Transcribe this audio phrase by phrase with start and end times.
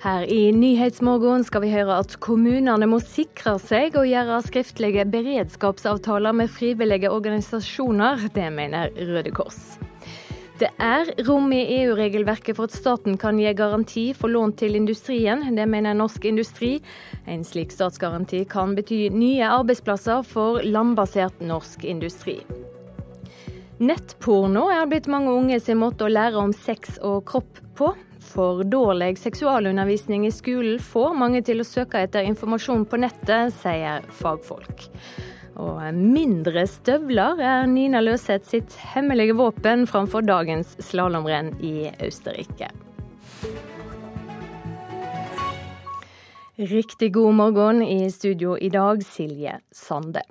[0.00, 6.32] Her i Nyhetsmorgen skal vi høre at kommunene må sikre seg å gjøre skriftlige beredskapsavtaler
[6.38, 8.24] med frivillige organisasjoner.
[8.32, 9.58] Det mener Røde Kors.
[10.56, 15.44] Det er rom i EU-regelverket for at staten kan gi garanti for lån til industrien.
[15.52, 16.78] Det mener Norsk Industri.
[17.28, 22.40] En slik statsgaranti kan bety nye arbeidsplasser for landbasert norsk industri.
[23.84, 27.98] Nettporno er blitt mange unge sin måte å lære om sex og kropp på.
[28.30, 34.06] For dårlig seksualundervisning i skolen får mange til å søke etter informasjon på nettet, sier
[34.20, 34.86] fagfolk.
[35.60, 42.70] Og mindre støvler er Nina Løseth sitt hemmelige våpen framfor dagens slalåmrenn i Østerrike.
[46.60, 50.22] Riktig god morgen i studio i dag, Silje Sande.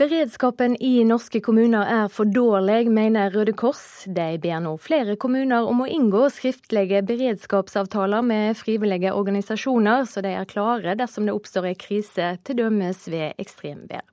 [0.00, 4.06] Beredskapen i norske kommuner er for dårlig, mener Røde Kors.
[4.08, 10.32] De ber nå flere kommuner om å inngå skriftlige beredskapsavtaler med frivillige organisasjoner, så de
[10.38, 12.64] er klare dersom det oppstår en krise, t.d.
[13.12, 14.08] ved ekstremvær.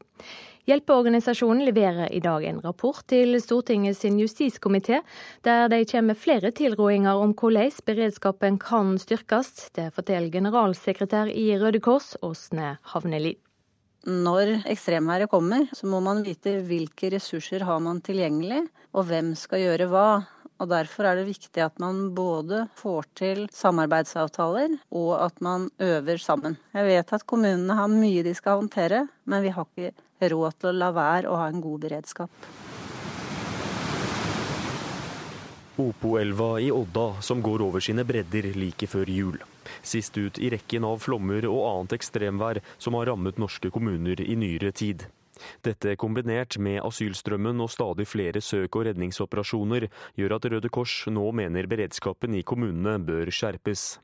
[0.68, 5.00] Hjelpeorganisasjonen leverer i dag en rapport til Stortingets justiskomité,
[5.48, 9.70] der de kommer med flere tilrådinger om hvordan beredskapen kan styrkes.
[9.72, 13.47] Det forteller generalsekretær i Røde Kors, Åsne Havnelid.
[14.08, 18.62] Når ekstremværet kommer, så må man vite hvilke ressurser har man tilgjengelig,
[18.96, 20.08] og hvem skal gjøre hva.
[20.58, 26.24] Og Derfor er det viktig at man både får til samarbeidsavtaler, og at man øver
[26.24, 26.56] sammen.
[26.74, 30.72] Jeg vet at kommunene har mye de skal håndtere, men vi har ikke råd til
[30.72, 32.50] å la være å ha en god beredskap.
[35.78, 39.36] Opoelva i Odda som går over sine bredder like før jul.
[39.86, 44.34] Sist ut i rekken av flommer og annet ekstremvær som har rammet norske kommuner i
[44.34, 45.06] nyere tid.
[45.62, 49.86] Dette kombinert med asylstrømmen og stadig flere søk- og redningsoperasjoner
[50.18, 54.00] gjør at Røde Kors nå mener beredskapen i kommunene bør skjerpes.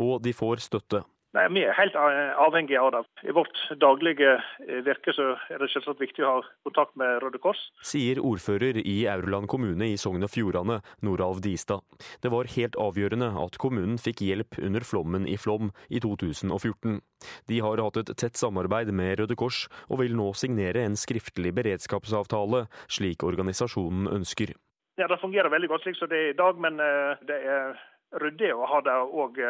[0.00, 1.04] Og de får støtte.
[1.38, 3.00] Nei, Vi er helt avhengige av det.
[3.30, 4.32] I vårt daglige
[4.66, 7.60] eh, virke så er det selvsagt viktig å ha kontakt med Røde Kors.
[7.86, 11.84] Sier ordfører i Aurland kommune i Sogn og Fjordane, Noralv Distad.
[12.24, 16.98] Det var helt avgjørende at kommunen fikk hjelp under flommen i Flom i 2014.
[17.46, 21.54] De har hatt et tett samarbeid med Røde Kors, og vil nå signere en skriftlig
[21.54, 24.56] beredskapsavtale, slik organisasjonen ønsker.
[24.98, 27.76] Ja, Det fungerer veldig godt slik som det er i dag, men eh, det er
[28.18, 29.44] ryddig å ha det òg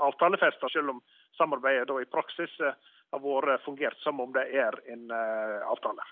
[0.00, 1.02] avtalefesta, selv om
[1.36, 2.78] samarbeidet i praksis eh,
[3.10, 6.06] har vært fungert som om det er en eh, avtale.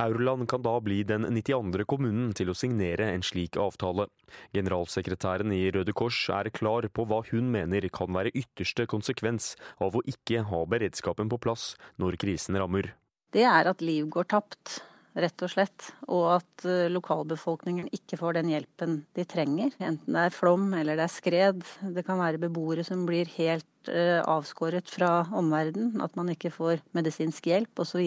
[0.00, 1.82] Aurland kan da bli den 92.
[1.90, 4.06] kommunen til å signere en slik avtale.
[4.54, 9.98] Generalsekretæren i Røde Kors er klar på hva hun mener kan være ytterste konsekvens av
[9.98, 12.94] å ikke ha beredskapen på plass når krisen rammer.
[13.34, 14.78] Det er at liv går tapt
[15.18, 15.90] rett og slett.
[16.08, 19.74] Og at eh, lokalbefolkningen ikke får den hjelpen de trenger.
[19.78, 21.62] Enten det er flom eller det er skred.
[21.96, 26.02] Det kan være beboere som blir helt eh, avskåret fra omverdenen.
[26.04, 28.02] At man ikke får medisinsk hjelp osv.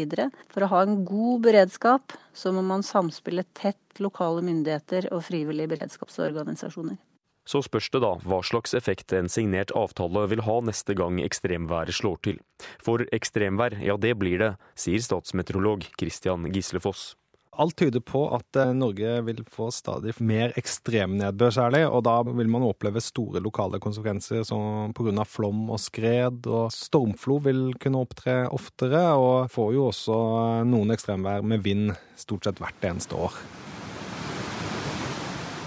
[0.53, 5.75] For å ha en god beredskap så må man samspille tett lokale myndigheter og frivillige
[5.75, 6.97] beredskapsorganisasjoner.
[7.45, 11.95] Så spørs det da hva slags effekt en signert avtale vil ha neste gang ekstremværet
[11.97, 12.39] slår til.
[12.83, 17.13] For ekstremvær, ja det blir det, sier statsmeteorolog Christian Gislefoss.
[17.53, 22.49] Alt tyder på at eh, Norge vil få stadig mer ekstremnedbør særlig, og da vil
[22.49, 25.25] man oppleve store lokale konsekvenser som pga.
[25.27, 26.47] flom og skred.
[26.47, 30.17] og Stormflo vil kunne opptre oftere, og får jo også
[30.65, 33.37] noen ekstremvær med vind stort sett hvert eneste år.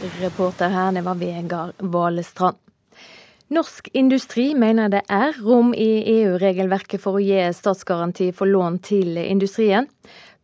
[0.00, 2.56] Reporter her, det var Vegard Valestrand.
[3.48, 9.16] Norsk industri mener det er rom i EU-regelverket for å gi statsgaranti for lån til
[9.22, 9.86] industrien.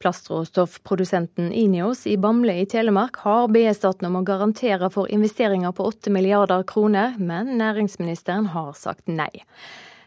[0.03, 5.89] Plastråstoffprodusenten Ineos i Bamble i Telemark har bedt staten om å garantere for investeringer på
[5.91, 9.31] 8 milliarder kroner, men næringsministeren har sagt nei.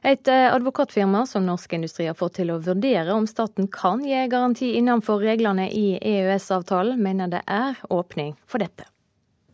[0.05, 4.25] Et eh, advokatfirma som Norsk Industri har fått til å vurdere om staten kan gi
[4.31, 8.85] garanti innenfor reglene i EØS-avtalen, mener det er åpning for dette.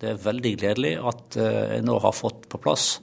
[0.01, 2.95] Det er veldig gledelig at eh, en nå har fått på plass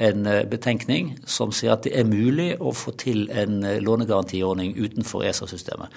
[0.00, 4.72] en eh, betenkning som sier at det er mulig å få til en eh, lånegarantiordning
[4.78, 5.92] utenfor ESA-systemet.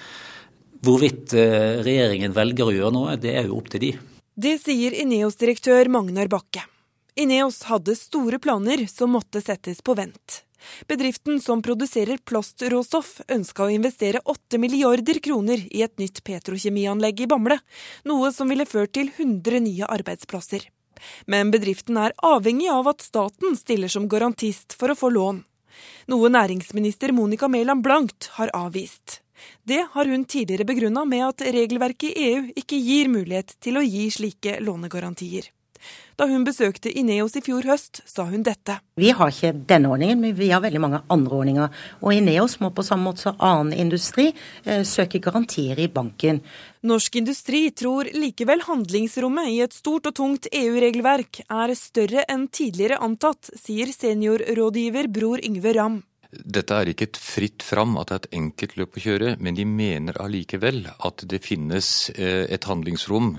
[0.84, 3.92] Hvorvidt regjeringen velger å gjøre noe, det er jo opp til de.
[4.36, 6.66] Det sier Ineos-direktør Magnar Bakke.
[7.16, 10.42] Ineos hadde store planer som måtte settes på vent.
[10.88, 17.28] Bedriften som produserer plastråstoff, ønska å investere 8 milliarder kroner i et nytt petrokjemianlegg i
[17.30, 17.58] Bamble,
[18.04, 20.68] noe som ville ført til 100 nye arbeidsplasser.
[21.26, 25.42] Men bedriften er avhengig av at staten stiller som garantist for å få lån.
[26.12, 29.20] Noe næringsminister Monica Mæland blankt har avvist.
[29.64, 33.84] Det har hun tidligere begrunna med at regelverket i EU ikke gir mulighet til å
[33.84, 35.50] gi slike lånegarantier.
[36.14, 38.76] Da hun besøkte Ineos i fjor høst, sa hun dette.
[39.00, 41.80] Vi har ikke denne ordningen, men vi har veldig mange andre ordninger.
[42.02, 46.38] Og Ineos må på samme måte som annen industri eh, søke garantier i banken.
[46.86, 53.00] Norsk Industri tror likevel handlingsrommet i et stort og tungt EU-regelverk er større enn tidligere
[53.02, 56.02] antatt, sier seniorrådgiver Bror Yngve Ramm.
[56.42, 59.56] Dette er ikke et fritt fram, at det er et enkelt løp å kjøre, men
[59.56, 63.36] de mener allikevel at det finnes eh, et handlingsrom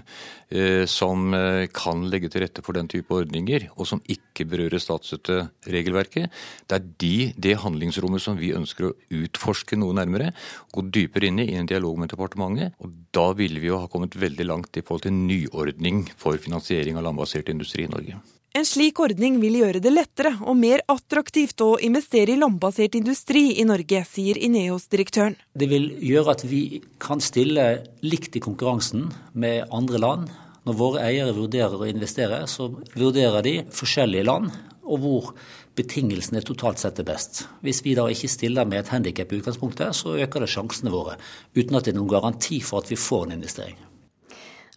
[0.49, 4.81] eh, som eh, kan legge til rette for den type ordninger, og som ikke berører
[4.83, 6.31] statsstøtteregelverket.
[6.67, 7.15] Det er de,
[7.47, 10.31] det handlingsrommet som vi ønsker å utforske noe nærmere,
[10.71, 12.77] gå dypere inn i i en dialog med departementet.
[12.83, 16.99] Og da ville vi jo ha kommet veldig langt i forhold til nyordning for finansiering
[16.99, 18.21] av landbasert industri i Norge.
[18.55, 23.49] En slik ordning vil gjøre det lettere og mer attraktivt å investere i landbasert industri
[23.59, 25.33] i Norge, sier Ineos-direktøren.
[25.51, 26.61] Det vil gjøre at vi
[27.03, 27.65] kan stille
[28.07, 30.29] likt i konkurransen med andre land.
[30.63, 34.55] Når våre eiere vurderer å investere, så vurderer de forskjellige land
[34.85, 35.27] og hvor
[35.75, 37.41] betingelsene totalt sett er best.
[37.59, 41.17] Hvis vi da ikke stiller med et handikap i utgangspunktet, så øker det sjansene våre,
[41.59, 43.75] uten at det er noen garanti for at vi får en investering.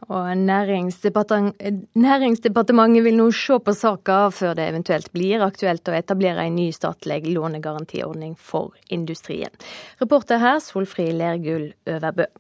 [0.07, 6.55] Og Næringsdepartementet vil nå se på saka før det eventuelt blir aktuelt å etablere en
[6.55, 9.51] ny statlig lånegarantiordning for industrien.
[9.99, 12.31] Reporter her Solfrid Lergull Øverbø.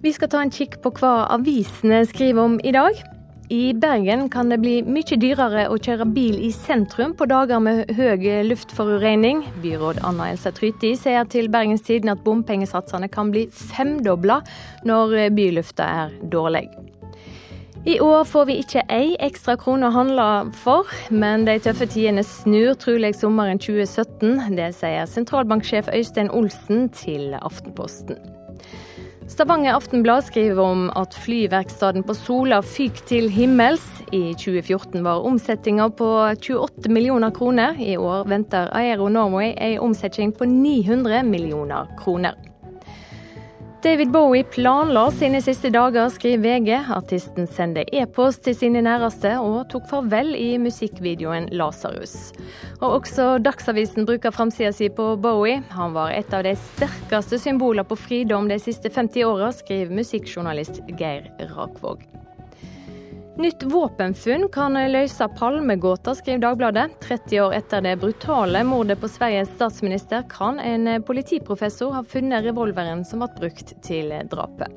[0.00, 3.19] Vi skal ta en kikk på hva avisene skriver om i dag.
[3.52, 7.88] I Bergen kan det bli mye dyrere å kjøre bil i sentrum på dager med
[7.98, 9.40] høy luftforurensning.
[9.64, 14.38] Byråd Anna Elsa Tryti sier til Bergens Tidende at bompengesatsene kan bli femdobla
[14.86, 16.68] når bylufta er dårlig.
[17.90, 20.26] I år får vi ikke ei ekstra krone å handle
[20.62, 24.54] for, men de tøffe tidene snur trolig sommeren 2017.
[24.54, 28.20] Det sier sentralbanksjef Øystein Olsen til Aftenposten.
[29.30, 33.84] Stavanger Aftenblad skriver om at flyverkstedet på Sola fyk til himmels.
[34.10, 37.78] I 2014 var omsetninga på 28 millioner kroner.
[37.78, 42.49] I år venter Aero Norway en omsetning på 900 millioner kroner.
[43.82, 46.80] David Bowie planla sine siste dager, skriver VG.
[46.92, 52.34] Artisten sendte e-post til sine næreste og tok farvel i musikkvideoen 'Lasarus'.
[52.82, 55.62] Og også Dagsavisen bruker framsida si på Bowie.
[55.70, 60.82] Han var et av de sterkeste symboler på fridom de siste 50 åra, skriver musikkjournalist
[60.98, 62.04] Geir Rakvåg.
[63.40, 66.90] Nytt våpenfunn kan løse Palmegåta, skriver Dagbladet.
[67.00, 73.00] 30 år etter det brutale mordet på Sveriges statsminister, kan en politiprofessor ha funnet revolveren
[73.08, 74.68] som ble brukt til drapet.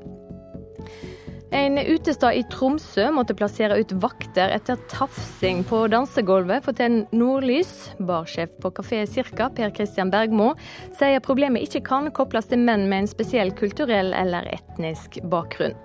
[1.52, 7.92] En utestad i Tromsø måtte plassere ut vakter etter tafsing på dansegulvet, forteller Nordlys.
[8.00, 10.54] Barsjef på Kafé Cirka, Per Christian Bergmo,
[10.96, 15.76] sier problemet ikke kan kobles til menn med en spesiell kulturell eller etnisk bakgrunn.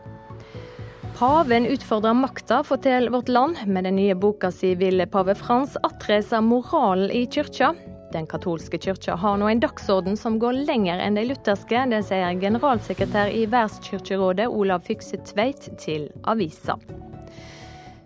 [1.19, 3.57] Paven utfordrer makta, forteller Vårt Land.
[3.67, 7.73] Med den nye boka si vil pave Frans attreise moralen i kyrkja.
[8.13, 11.83] Den katolske kyrkja har nå en dagsorden som går lenger enn de lutherske.
[11.91, 16.79] Det sier generalsekretær i Verdskirkerådet Olav Fykse Tveit til avisa.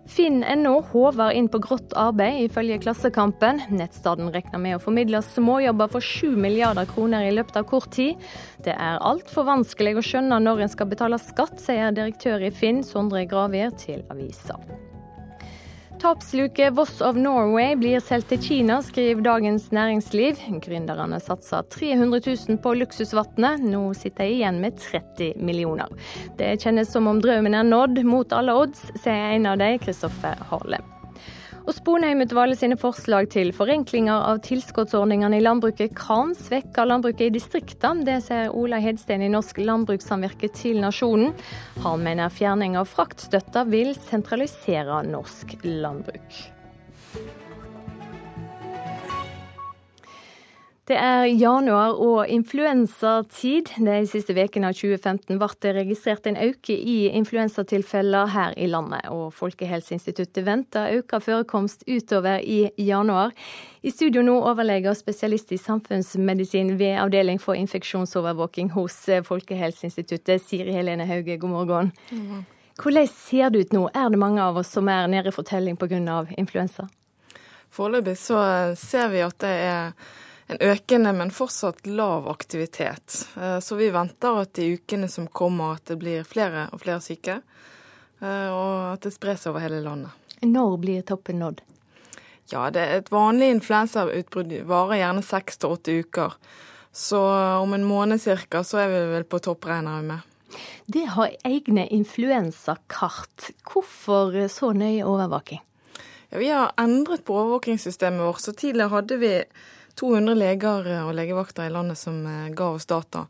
[0.09, 3.61] Finn.no håver inn på grått arbeid, ifølge Klassekampen.
[3.71, 8.19] Nettstaden regner med å formidle småjobber for 7 milliarder kroner i løpet av kort tid.
[8.65, 12.83] Det er altfor vanskelig å skjønne når en skal betale skatt, sier direktør i Finn,
[12.83, 14.59] Sondre Gravier, til avisa.
[16.03, 20.35] Tapsluke Voss of Norway blir solgt til Kina, skriver Dagens Næringsliv.
[20.65, 22.19] Gründerne satser 300
[22.49, 23.63] 000 på luksusvannet.
[23.63, 25.87] Nå sitter de igjen med 30 millioner.
[26.35, 30.43] Det kjennes som om drømmen er nådd mot alle odds, sier en av dem, Kristoffer
[30.51, 30.92] Harlem.
[31.63, 38.03] Og Sponheim-utvalget sine forslag til forenklinger av tilskuddsordningene i landbruket kan svekke landbruket i distriktene.
[38.03, 41.31] Det sier Ola Hedsten i Norsk Landbrukssamvirke til Nasjonen.
[41.85, 46.52] Han mener fjerning av fraktstøtta vil sentralisere norsk landbruk.
[50.93, 53.71] Det er januar og influensatid.
[53.81, 59.07] De siste ukene av 2015 ble det registrert en økning i influensatilfeller her i landet.
[59.09, 63.33] og Folkehelseinstituttet venter økt forekomst utover i januar.
[63.81, 70.75] I studio nå overlege og spesialist i samfunnsmedisin ved avdeling for infeksjonsovervåking hos Folkehelseinstituttet, Siri
[70.77, 71.93] Helene Hauge, god morgen.
[72.77, 73.87] Hvordan ser det ut nå?
[73.95, 76.27] Er det mange av oss som er nede i fortelling pga.
[76.37, 76.85] influensa?
[77.73, 80.21] Foreløpig så ser vi at det er
[80.53, 83.27] en økende, men fortsatt lav aktivitet.
[83.37, 87.01] Eh, så vi venter at i ukene som kommer at det blir flere og flere
[87.03, 87.39] syke,
[88.21, 90.11] eh, og at det spres over hele landet.
[90.43, 91.63] Når blir toppen nådd?
[92.51, 96.35] Ja, det er Et vanlig influensautbrudd varer gjerne seks til åtte uker.
[96.93, 97.19] Så
[97.63, 98.63] om en måned ca.
[98.63, 100.19] så er vi vel på topp, regner vi med.
[100.85, 103.49] Det har egne influensakart.
[103.65, 105.63] Hvorfor så nøye overvåking?
[106.29, 108.41] Ja, vi har endret på overvåkingssystemet vårt.
[108.41, 109.33] så Tidligere hadde vi
[109.99, 113.27] 200 leger og legevakter i landet som eh, ga oss data.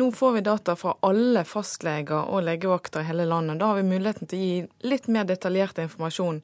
[0.00, 3.60] Nå får vi data fra alle fastleger og legevakter i hele landet.
[3.60, 6.42] Da har vi muligheten til å gi litt mer detaljert informasjon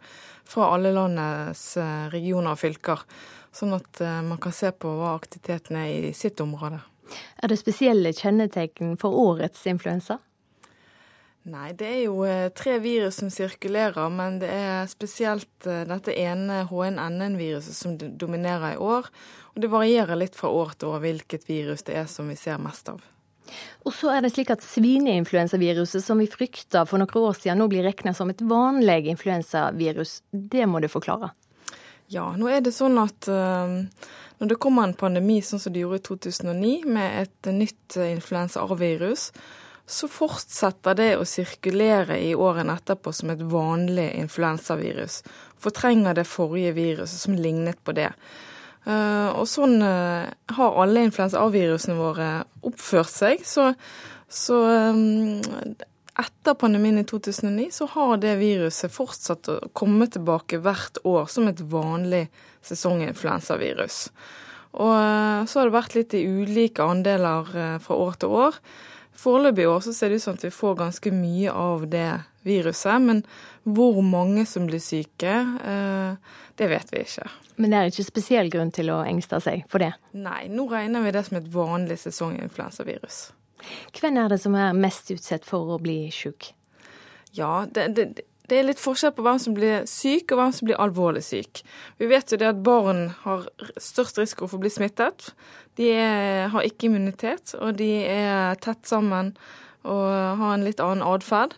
[0.49, 3.05] fra alle landets eh, regioner og fylker.
[3.53, 6.83] Sånn at eh, man kan se på hva aktiviteten er i sitt område.
[7.41, 10.19] Er det spesielle kjennetegn for årets influensa?
[11.43, 16.15] Nei, det er jo eh, tre virus som sirkulerer, men det er spesielt eh, dette
[16.15, 19.09] ene HNNN-viruset som dominerer i år.
[19.51, 22.63] Og det varierer litt fra år til år hvilket virus det er som vi ser
[22.63, 23.01] mest av.
[23.83, 27.67] Og så er det slik at Svineinfluensaviruset som vi frykta for noen år siden, nå
[27.73, 30.21] blir regna som et vanlig influensavirus.
[30.31, 31.33] Det må du forklare.
[32.13, 33.83] Ja, nå er det sånn at uh,
[34.39, 39.31] når det kommer en pandemi sånn som det gjorde i 2009, med et nytt influensa-A-virus,
[39.87, 45.21] så fortsetter det å sirkulere i årene etterpå som et vanlig influensavirus.
[45.63, 48.11] Fortrenger det forrige viruset som lignet på det.
[48.83, 52.29] Uh, og sånn uh, har alle influensa-A-virusene våre
[52.67, 53.43] oppført seg.
[53.47, 53.69] Så,
[54.27, 54.59] så
[54.91, 55.43] um,
[56.19, 61.51] etter pandemien i 2009 så har det viruset fortsatt å komme tilbake hvert år som
[61.51, 62.25] et vanlig
[62.67, 64.07] sesonginfluensavirus.
[64.73, 64.93] Og
[65.51, 67.49] så har det vært litt i ulike andeler
[67.85, 68.57] fra år til år.
[69.19, 72.09] Foreløpig år så ser det ut som at vi får ganske mye av det
[72.47, 73.03] viruset.
[73.03, 73.23] Men
[73.63, 77.29] hvor mange som blir syke, eh, det vet vi ikke.
[77.61, 79.93] Men det er ikke spesiell grunn til å engste seg for det?
[80.17, 83.23] Nei, nå regner vi det som et vanlig sesonginfluensavirus.
[83.95, 86.51] Hvem er det som er mest utsatt for å bli syk?
[87.37, 90.69] Ja, det, det, det er litt forskjell på hvem som blir syk og hvem som
[90.69, 91.63] blir alvorlig syk.
[92.01, 93.47] Vi vet jo det at barn har
[93.81, 95.31] størst risiko for å bli smittet.
[95.79, 99.33] De er, har ikke immunitet, og de er tett sammen
[99.89, 100.11] og
[100.43, 101.55] har en litt annen atferd.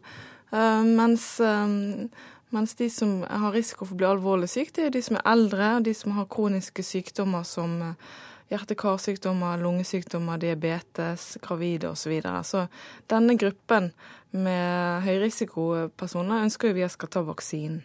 [0.55, 2.07] Uh, mens, uh,
[2.55, 5.27] mens, de som har risiko for å bli alvorlig syk, det er de som er
[5.35, 8.15] eldre, og de som har kroniske sykdommer som uh,
[8.53, 12.05] hjerte-karsykdommer, lungesykdommer, diabetes, gravide osv.
[12.05, 12.45] Så, videre.
[12.45, 12.67] så
[13.11, 13.91] denne gruppen
[14.35, 17.83] med høyrisikopersoner ønsker vi at skal ta vaksinen.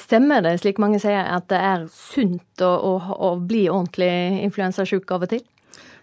[0.00, 5.10] Stemmer det, slik mange sier, at det er sunt å, å, å bli ordentlig influensasjuk
[5.12, 5.42] av og til?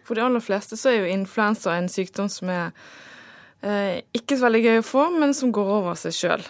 [0.06, 2.70] For de aller fleste så er jo influensa en sykdom som er
[3.66, 6.46] eh, ikke så veldig gøy å få, men som går over seg sjøl.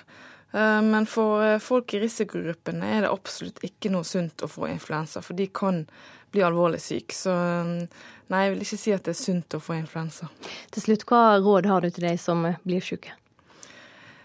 [0.53, 4.67] Eh, men for eh, folk i risikogruppene er det absolutt ikke noe sunt å få
[4.69, 5.85] influensa, for de kan
[6.33, 7.15] bli alvorlig syke.
[7.17, 10.29] Så eh, nei, jeg vil ikke si at det er sunt å få influensa.
[10.71, 13.15] Til slutt, hva råd har du til de som blir syke?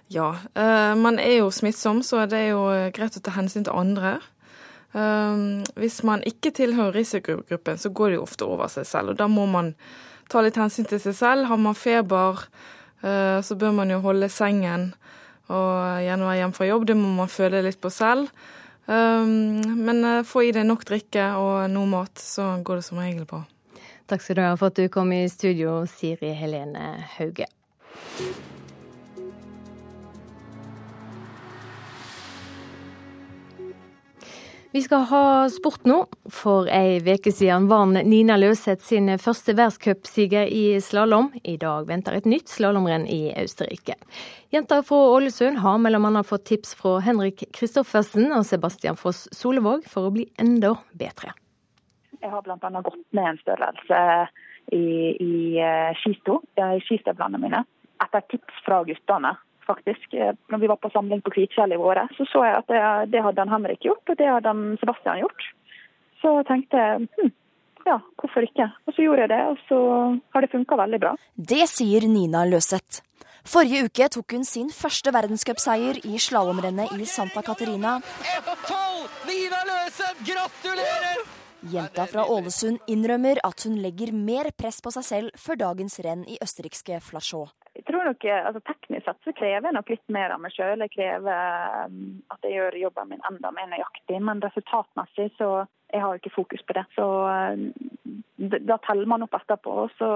[0.08, 2.64] Ja, uh, man er jo smittsom, så det er jo
[2.96, 4.16] greit å ta hensyn til andre.
[4.96, 9.12] Uh, hvis man ikke tilhører risikogruppen, så går det jo ofte over seg selv.
[9.12, 9.74] Og da må man
[10.32, 11.50] ta litt hensyn til seg selv.
[11.50, 12.40] Har man feber,
[13.04, 14.94] uh, så bør man jo holde sengen
[15.48, 16.88] og gjerne være hjemme fra jobb.
[16.88, 18.32] Det må man føle litt på selv.
[18.88, 23.42] Men få i deg nok drikke og noe mat, så går det som regel bra.
[24.08, 27.44] Takk skal du ha for at du kom i studio, Siri Helene Hauge.
[34.70, 35.98] Vi skal ha sport nå.
[36.32, 41.28] For ei uke siden vant Nina Løseth sin første verdenscupseier i slalåm.
[41.44, 43.98] I dag venter et nytt slalåmrenn i Østerrike.
[44.52, 46.22] Jenta fra Ålesund har bl.a.
[46.24, 51.36] fått tips fra Henrik Kristoffersen og Sebastian Foss Solevåg for å bli enda bedre.
[52.22, 52.82] Jeg har bl.a.
[52.82, 54.00] gått ned en størrelse
[54.74, 54.84] i,
[55.22, 57.62] i eh, skisto, i skistøvlene mine,
[58.02, 59.34] etter tips fra guttene
[59.68, 60.14] faktisk.
[60.14, 62.82] Eh, når vi var på samling på Kvitfjell i våre, så så jeg at det,
[63.14, 65.50] det hadde han Henrik gjort, og det hadde han Sebastian gjort.
[66.22, 67.34] Så tenkte jeg hm,
[67.86, 68.68] ja, hvorfor ikke?
[68.86, 69.80] Og så gjorde jeg det, og så
[70.34, 71.14] har det funka veldig bra.
[71.54, 73.04] Det sier Nina Løseth.
[73.48, 77.96] Forrige uke tok hun sin første verdenscupseier i slalåmrennet i Santa Caterina.
[78.34, 79.08] 1-12!
[79.30, 81.37] Nina Løseth, gratulerer!
[81.66, 86.22] Jenta fra Ålesund innrømmer at hun legger mer press på seg selv før dagens renn
[86.30, 87.48] i østerrikske Flasjå.
[87.74, 90.84] Jeg tror nok, altså Teknisk sett så krever jeg nok litt mer av meg sjøl.
[90.86, 94.20] Jeg krever um, at jeg gjør jobben min enda mer nøyaktig.
[94.22, 95.50] Men resultatmessig så
[95.88, 96.84] jeg har ikke fokus på det.
[96.94, 97.66] Så um,
[98.38, 100.10] da teller man opp etterpå, og så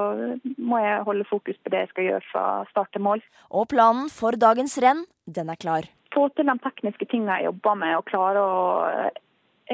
[0.59, 3.25] må jeg holde fokus på det jeg skal gjøre fra start til mål.
[3.51, 5.91] Og planen for dagens renn, den er klar.
[6.15, 9.23] Få til de tekniske tingene jeg jobber med, og klare å eh,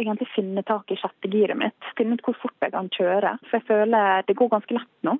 [0.00, 1.90] egentlig finne tak i sjette giret mitt.
[1.98, 3.36] Finne ut hvor fort jeg kan kjøre.
[3.48, 5.18] For jeg føler det går ganske lett nå.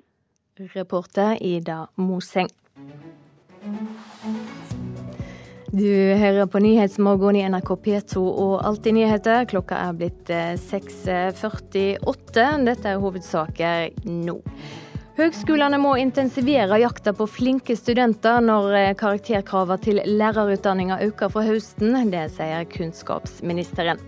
[0.75, 2.49] Reporter Ida Moseng.
[5.71, 9.45] Du hører på Nyhetsmorgen i NRK P2 og Alltid nyheter.
[9.51, 11.93] Klokka er blitt 6.48.
[11.93, 14.39] Eh, Dette er hovedsaker nå.
[15.19, 21.93] Høgskolene må intensivere jakta på flinke studenter når eh, karakterkravene til lærerutdanninga øker fra høsten.
[22.09, 24.01] Det sier kunnskapsministeren.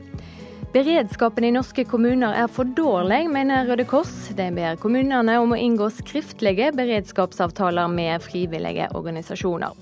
[0.72, 4.30] Beredskapen i norske kommuner er for dårlig, mener Røde Kors.
[4.38, 9.76] De ber kommunene om å inngå skriftlige beredskapsavtaler med frivillige organisasjoner.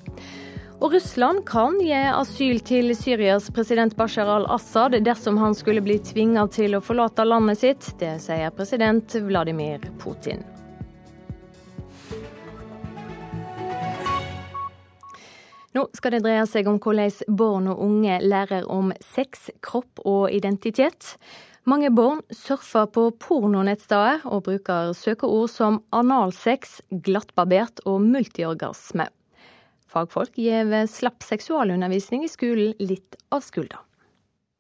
[0.80, 6.48] Og Russland kan gi asyl til Syrias president Bashar al-Assad dersom han skulle bli tvinga
[6.58, 7.92] til å forlate landet sitt.
[8.02, 10.42] Det sier president Vladimir Putin.
[15.78, 20.32] Nå skal det dreie seg om hvordan barn og unge lærer om sex, kropp og
[20.34, 21.14] identitet.
[21.70, 29.06] Mange barn surfer på pornonettsteder og bruker søkeord som analsex, glattbarbert og multiorgasme.
[29.90, 33.84] Fagfolk gir slapp seksualundervisning i skolen litt av skulda.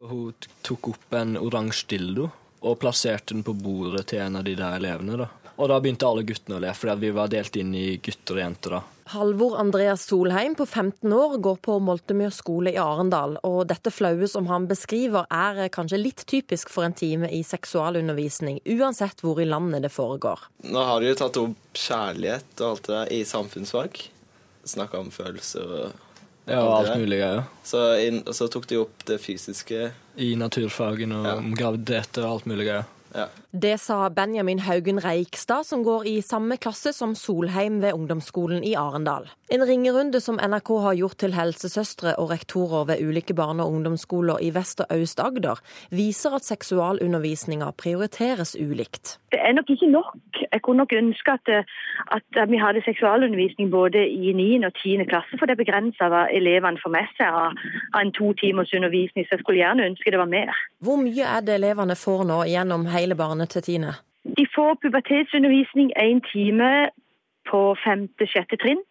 [0.05, 0.33] Hun
[0.65, 4.77] tok opp en oransje dildo og plasserte den på bordet til en av de der
[4.77, 5.17] elevene.
[5.23, 5.27] da.
[5.59, 8.41] Og da begynte alle guttene å le, fordi vi var delt inn i gutter og
[8.45, 8.75] jenter.
[8.77, 8.99] da.
[9.09, 13.35] Halvor Andreas Solheim på 15 år går på Moltemyr skole i Arendal.
[13.43, 18.61] Og dette flaue som han beskriver er kanskje litt typisk for en time i seksualundervisning,
[18.77, 20.45] uansett hvor i landet det foregår.
[20.69, 23.99] Nå har de jo tatt opp kjærlighet og alt det der i samfunnsfag.
[24.69, 26.05] Snakka om følelser og
[26.49, 27.19] Ja, og alt mulig.
[27.19, 27.43] Ja.
[27.67, 29.91] Så, inn, og så tok de opp det fysiske.
[30.17, 31.35] I naturfagene og ja.
[31.59, 32.69] graviditet og alt mulig.
[32.71, 32.85] Ja.
[33.13, 33.27] Ja.
[33.51, 38.75] Det sa Benjamin Haugen Reikstad, som går i samme klasse som Solheim ved ungdomsskolen i
[38.77, 39.25] Arendal.
[39.49, 44.37] En ringerunde som NRK har gjort til helsesøstre og rektorer ved ulike barne- og ungdomsskoler
[44.45, 45.57] i Vest- og Aust-Agder,
[45.89, 49.17] viser at seksualundervisninga prioriteres ulikt.
[49.33, 50.13] Det er nok ikke nok.
[50.53, 51.65] Jeg kunne nok ønske at,
[52.13, 54.65] at vi hadde seksualundervisning både i 9.
[54.65, 55.09] og 10.
[55.09, 57.57] klasse, for det er begrensa hva elevene får med seg av
[57.97, 59.25] en to timers undervisning.
[59.25, 60.53] Så jeg skulle gjerne ønske det var mer.
[60.85, 63.93] Hvor mye er det elevene får nå gjennom hele barnet til tiende?
[64.37, 66.89] De får pubertetsundervisning én time
[67.49, 68.81] på femte-sjette trinn.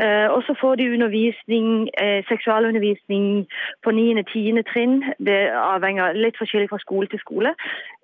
[0.00, 3.46] Uh, og så får de undervisning, uh, seksualundervisning
[3.84, 5.02] på niende-tiende trinn.
[5.18, 7.54] Det avhenger litt forskjellig fra skole til skole.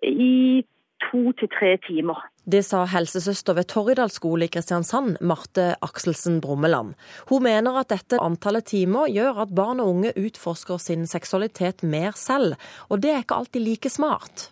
[0.02, 0.64] I
[1.04, 2.18] to til tre timer.
[2.46, 6.94] Det sa helsesøster ved Torridal skole i Kristiansand, Marte Akselsen Brummeland.
[7.30, 12.16] Hun mener at dette antallet timer gjør at barn og unge utforsker sin seksualitet mer
[12.16, 12.54] selv,
[12.88, 14.50] og det er ikke alltid like smart.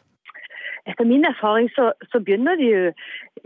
[0.84, 2.82] Etter min erfaring så, så begynner de jo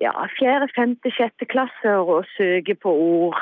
[0.03, 3.39] ja, fjerde, femte, sjette klasse å søke på ord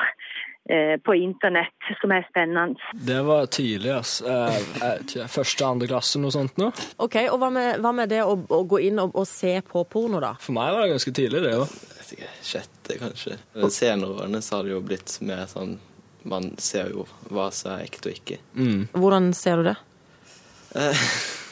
[0.69, 2.77] eh, på internett som er spennende.
[2.93, 4.29] Det var tidlig, altså.
[4.29, 6.69] Eh, første, andre klasse, noe sånt nå.
[7.03, 9.83] Ok, og Hva med, hva med det å, å, gå inn og, og, se på
[9.89, 10.35] porno, da?
[10.45, 11.73] For meg var det ganske tidlig, det òg.
[12.45, 13.39] Sjette, kanskje.
[13.57, 15.75] De senere årene så har det jo blitt mer sånn
[16.27, 18.39] Man ser jo hva som er ekte og ikke.
[18.55, 18.87] Mm.
[18.93, 19.77] Hvordan ser du det?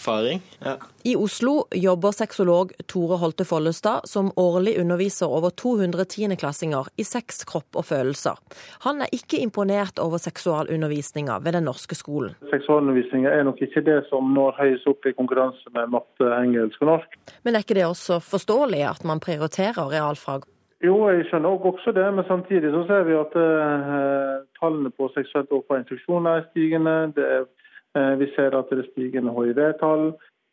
[0.00, 0.40] erfaring.
[0.64, 0.76] Ja.
[1.04, 7.44] I Oslo jobber sexolog Tore Holte Follestad, som årlig underviser over 200 tiendeklassinger i sex,
[7.44, 8.40] kropp og følelser.
[8.86, 12.36] Han er ikke imponert over seksualundervisninga ved den norske skolen.
[12.52, 16.94] Seksualundervisninga er nok ikke det som når høyest opp i konkurranse med matte, engelsk og
[16.94, 17.20] norsk.
[17.44, 20.48] Men er ikke det også forståelig at man prioriterer realfag?
[20.80, 25.52] Jo, jeg skjønner også det, men samtidig så ser vi at eh, tallene på seksuelt
[25.52, 26.94] overfor instruksjoner er stigende.
[27.16, 27.42] Det er
[27.94, 30.12] vi ser at det er stigende hiv-tall.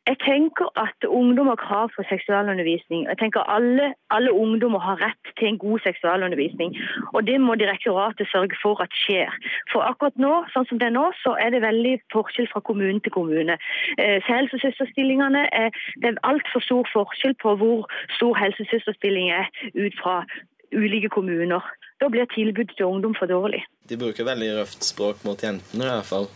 [0.09, 3.01] Jeg tenker at ungdom har krav for seksualundervisning.
[3.11, 6.77] Jeg tenker alle, alle ungdommer har rett til en god seksualundervisning.
[7.13, 9.35] Og det må direktoratet sørge for at skjer.
[9.71, 13.03] For akkurat nå, sånn som det er nå, så er det veldig forskjell fra kommune
[13.03, 13.59] til kommune.
[13.99, 15.69] Eh, helsesøsterstillingene er,
[16.01, 20.23] Det er altfor stor forskjell på hvor stor helsesøsterstilling er ut fra
[20.71, 21.63] ulike kommuner.
[21.99, 23.65] Da blir tilbudet til ungdom for dårlig.
[23.89, 26.31] De bruker veldig røft språk mot jentene i hvert fall.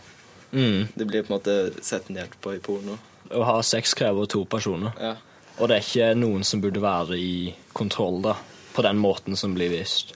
[0.52, 0.86] Mm.
[0.94, 2.98] Det blir på en måte sett ned på i porno.
[3.32, 4.92] Å ha sex krever to personer.
[5.00, 5.14] Ja.
[5.58, 8.36] Og det er ikke noen som burde være i kontroll da,
[8.72, 10.14] på den måten som blir vist.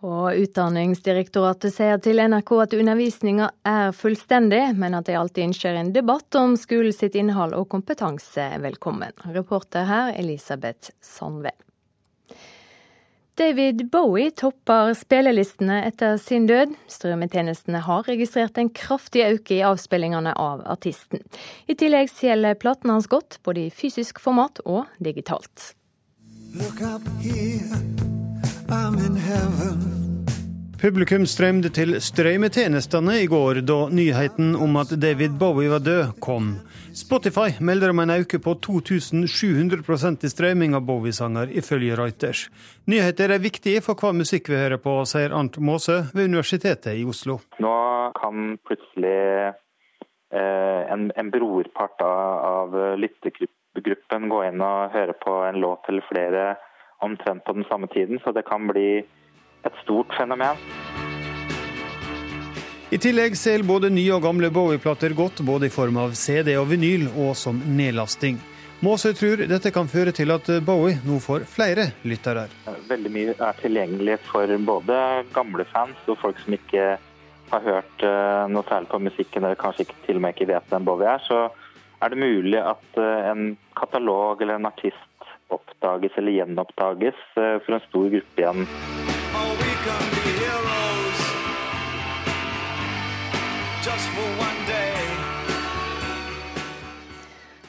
[0.00, 5.92] Og Utdanningsdirektoratet sier til NRK at undervisninga er fullstendig, men at de alltid ønsker en
[5.92, 9.12] debatt om skolen sitt innhold og kompetanse velkommen.
[9.34, 11.52] Reporter her Elisabeth Sandve.
[13.40, 16.74] David Bowie topper spillelistene etter sin død.
[16.92, 21.22] Strømmetjenestene har registrert en kraftig økning i avspillingene av artisten.
[21.64, 25.72] I tillegg selger platene hans godt, både i fysisk format og digitalt.
[30.80, 36.54] Publikum strømde til strømmetjenestene i går, da nyheten om at David Bowie var død, kom.
[36.96, 42.46] Spotify melder om en økning på 2700% i strømming av Bowie-sanger, ifølge Reuters.
[42.88, 47.04] Nyheter er viktige for hva musikk vi hører på, sier Arnt Maase ved Universitetet i
[47.04, 47.42] Oslo.
[47.60, 47.76] Nå
[48.16, 49.14] kan plutselig
[49.52, 56.08] eh, en, en, brorpart av, av lyttergruppen gå inn og høre på en låt eller
[56.08, 56.50] flere
[57.04, 59.02] omtrent på den samme tiden, så det kan bli
[59.66, 60.58] et stort fenomen.
[62.90, 66.72] I tillegg selger både nye og gamle Bowie-plater godt, både i form av CD og
[66.72, 68.40] vinyl, og som nedlasting.
[68.82, 72.48] Måsøy tror dette kan føre til at Bowie nå får flere lyttere.
[72.88, 74.96] Veldig mye er tilgjengelig for både
[75.36, 76.96] gamle fans og folk som ikke
[77.50, 80.72] har hørt eh, noe særlig på musikken, eller kanskje ikke, til og med ikke vet
[80.72, 81.22] hvem Bowie er.
[81.26, 81.40] Så
[82.00, 87.76] er det mulig at eh, en katalog eller en artist oppdages eller gjenoppdages eh, for
[87.76, 88.70] en stor gruppe igjen.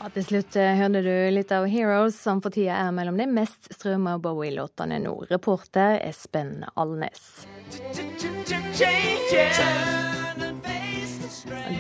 [0.02, 3.28] Ja, til slutt hører hørte du litt av Heroes, som for tida er mellom de
[3.30, 5.14] mest strømma Bowie-låtene nå.
[5.30, 7.46] Reporter Espen Alnes.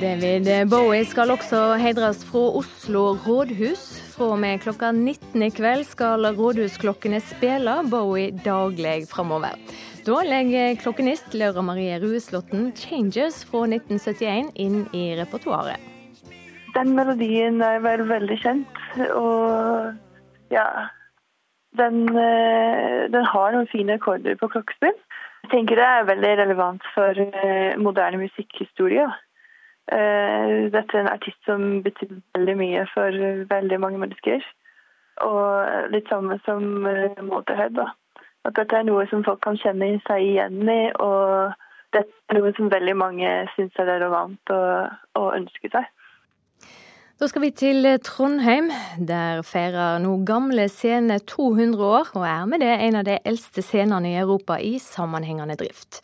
[0.01, 4.01] David Bowie skal også heidres fra Oslo rådhus.
[4.12, 9.56] Fra og med klokka 19 i kveld skal rådhusklokkene spille Bowie daglig framover.
[10.04, 15.80] Da legger klokkenist Laura Marie Rueslåtten 'Changes' fra 1971 inn i repertoaret.
[16.76, 18.82] Den melodien er vel veldig kjent,
[19.15, 19.93] og
[20.52, 20.67] ja
[21.71, 24.97] Den, eh, den har noen fine akkorder på klokkespill.
[25.45, 29.06] Jeg tenker det er veldig relevant for eh, moderne musikkhistorie.
[29.91, 33.17] Eh, dette er en artist som betyr veldig mye for
[33.50, 34.46] veldig mange mennesker.
[35.26, 36.86] Og litt samme som
[37.28, 37.76] Motorhead.
[37.76, 37.91] da.
[38.46, 41.54] At dette er noe som folk kan kjenne seg igjen i, og
[41.94, 45.86] dette er noe som veldig mange syns er relevant å ønske seg.
[47.22, 48.72] Da skal vi til Trondheim.
[48.98, 53.62] Der feirer nå Gamle Scene 200 år, og er med det en av de eldste
[53.62, 56.02] scenene i Europa i sammenhengende drift.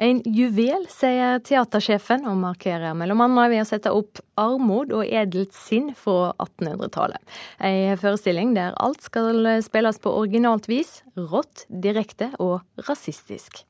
[0.00, 3.26] En juvel, sier teatersjefen, og markerer bl.a.
[3.52, 7.20] ved å sette opp Armod og edelt sinn fra 1800-tallet.
[7.60, 13.66] En forestilling der alt skal spilles på originalt vis, rått, direkte og rasistisk.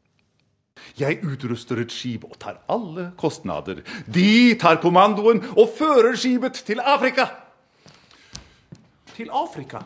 [0.96, 3.82] Jeg utruster et skip og tar alle kostnader.
[4.06, 7.26] De tar kommandoen og fører skipet til Afrika.
[9.16, 9.82] Til Afrika?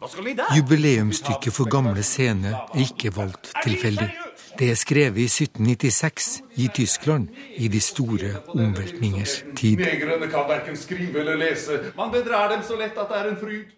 [0.00, 0.56] Hva skal de der?
[0.56, 4.25] Jubileumsstykket for Gamle Scene er ikke valgt tilfeldig.
[4.56, 6.26] Det er skrevet i 1796
[6.64, 7.28] i Tyskland,
[7.60, 9.82] i de store omveltningers tid.
[9.82, 11.76] Negrene kan verken skrive eller lese.
[11.96, 13.74] Man bedrar dem så lett at det er en fryd.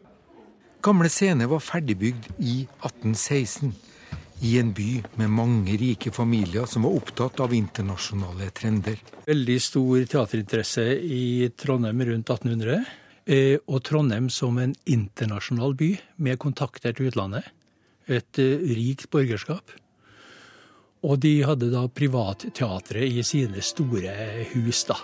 [0.87, 3.73] Gamle Scene var ferdigbygd i 1816
[4.47, 9.03] i en by med mange rike familier som var opptatt av internasjonale trender.
[9.27, 12.79] Veldig stor teaterinteresse i Trondheim rundt 1800.
[13.27, 15.91] Eh, og Trondheim som en internasjonal by
[16.23, 17.51] med kontakter til utlandet.
[18.07, 19.75] Et eh, rikt borgerskap.
[21.07, 24.15] Og de hadde da privatteatre i sine store
[24.55, 24.99] hus, da.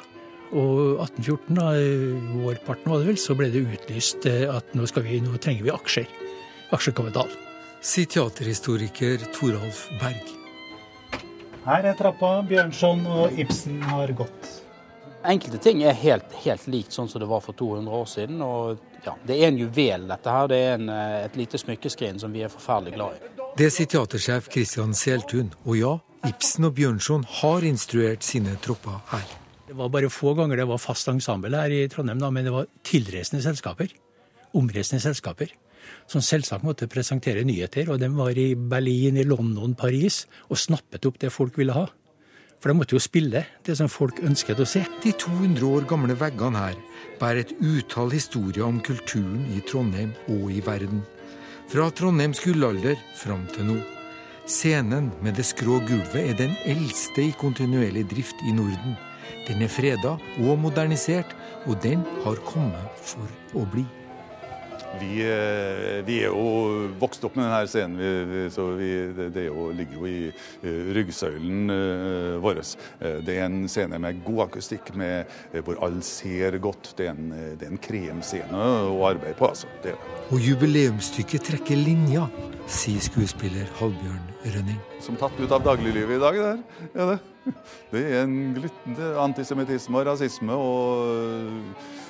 [0.54, 5.20] Og 1814, da, eh, vårparten var det vel, så ble det utlyst at nå, vi,
[5.22, 6.06] nå trenger vi aksjer.
[6.74, 7.30] Aksjekapital
[7.84, 10.32] sier teaterhistoriker Toralf Berg.
[11.64, 14.50] Her er trappa Bjørnson og Ibsen har gått.
[15.24, 18.42] Enkelte ting er helt, helt likt sånn som det var for 200 år siden.
[18.44, 20.48] og ja, Det er en juvel, dette her.
[20.48, 23.33] Det er en, eh, et lite smykkeskrin som vi er forferdelig glad i.
[23.54, 25.52] Det sier teatersjef Christian Seltun.
[25.62, 25.92] Og ja,
[26.26, 29.28] Ibsen og Bjørnson har instruert sine tropper her.
[29.68, 32.54] Det var bare få ganger det var fast ensemble her i Trondheim, da, men det
[32.54, 33.94] var tilreisende selskaper.
[34.58, 35.54] Omreisende selskaper
[36.10, 37.92] som selvsagt måtte presentere nyheter.
[37.94, 41.86] Og de var i Berlin, i London, Paris og snappet opp det folk ville ha.
[42.58, 44.82] For de måtte jo spille det som folk ønsket å se.
[45.04, 46.78] De 200 år gamle veggene her
[47.20, 51.04] bærer et utall historier om kulturen i Trondheim og i verden.
[51.72, 53.80] Fra Trondheims gullalder fram til nå.
[54.44, 58.98] Scenen med det skrå gulvet er den eldste i kontinuerlig drift i Norden.
[59.48, 61.32] Den er freda og modernisert,
[61.64, 63.86] og den har kommet for å bli.
[65.00, 69.46] Vi, eh, vi, er jo vokst opp med denne scenen, vi, vi, så det, det
[69.48, 72.60] jo, ligger jo i uh, ryggsøylen uh, vår.
[73.26, 75.30] Det er en scene med god akustikk, med,
[75.66, 76.92] hvor alle ser godt.
[76.98, 79.50] Det er en, det er en kremscene å arbeide på.
[79.50, 79.70] altså.
[79.84, 79.96] Det
[80.32, 82.28] Og jubileumsstykket trekker linja,
[82.70, 84.80] sier skuespiller Halbjørn Rønning.
[85.04, 87.20] Som tatt ut av dagliglivet i dag, det er Ja, det.
[87.92, 90.56] det er en glittende antisemittisme og rasisme.
[90.56, 92.03] og Eh,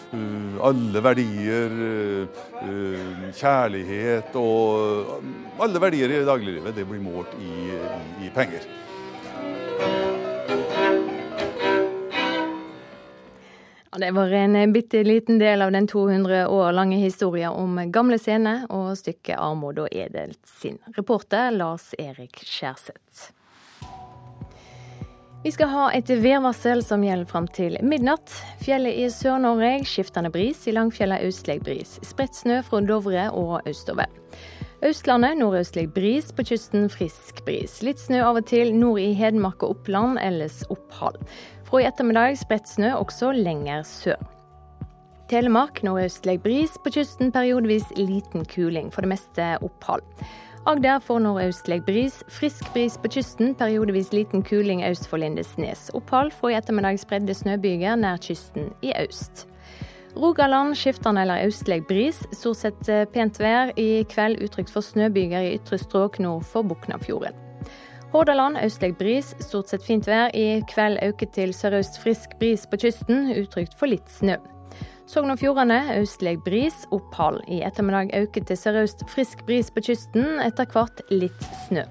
[0.64, 8.28] alle verdier, eh, eh, kjærlighet og alle verdier i dagliglivet, det blir målt i, i,
[8.28, 8.66] i penger.
[13.94, 18.66] Det var en bitte liten del av den 200 år lange historien om gamle scener
[18.66, 20.82] og stykket 'Armod og edelt sinn'.
[20.96, 23.30] Reporter Lars Erik Skjærseth.
[25.44, 28.32] Vi skal ha et værvarsel som gjelder fram til midnatt.
[28.64, 31.98] Fjellet i Sør-Norge skiftende bris, i Langfjellet østlig bris.
[32.00, 34.08] Spredt snø fra Dovre og østover.
[34.88, 37.74] Østlandet nordøstlig bris, på kysten frisk bris.
[37.84, 41.20] Litt snø av og til nord i Hedmark og Oppland, ellers opphold.
[41.68, 44.24] Fra i ettermiddag spredt snø også lenger sør.
[45.28, 50.08] Telemark nordøstlig bris, på kysten periodevis liten kuling, for det meste opphold.
[50.64, 52.22] Agder får nordøstlig bris.
[52.32, 55.90] Frisk bris på kysten, periodevis liten kuling øst for Lindesnes.
[55.92, 59.44] Opphold fra i ettermiddag spredde snøbyger nær kysten i øst.
[60.16, 62.22] Rogaland skiftende eller østlig bris.
[62.32, 63.74] Stort sett eh, pent vær.
[63.76, 67.36] I kveld utrygt for snøbyger i ytre strøk nord for Buknafjorden.
[68.14, 70.32] Hordaland østlig bris, stort sett fint vær.
[70.32, 74.40] I kveld øker til sørøst frisk bris på kysten, utrygt for litt snø.
[75.04, 77.42] Sogn og Fjordane østlig bris, opphold.
[77.52, 81.84] I ettermiddag øker til sørøst frisk bris på kysten, etter hvert litt snø.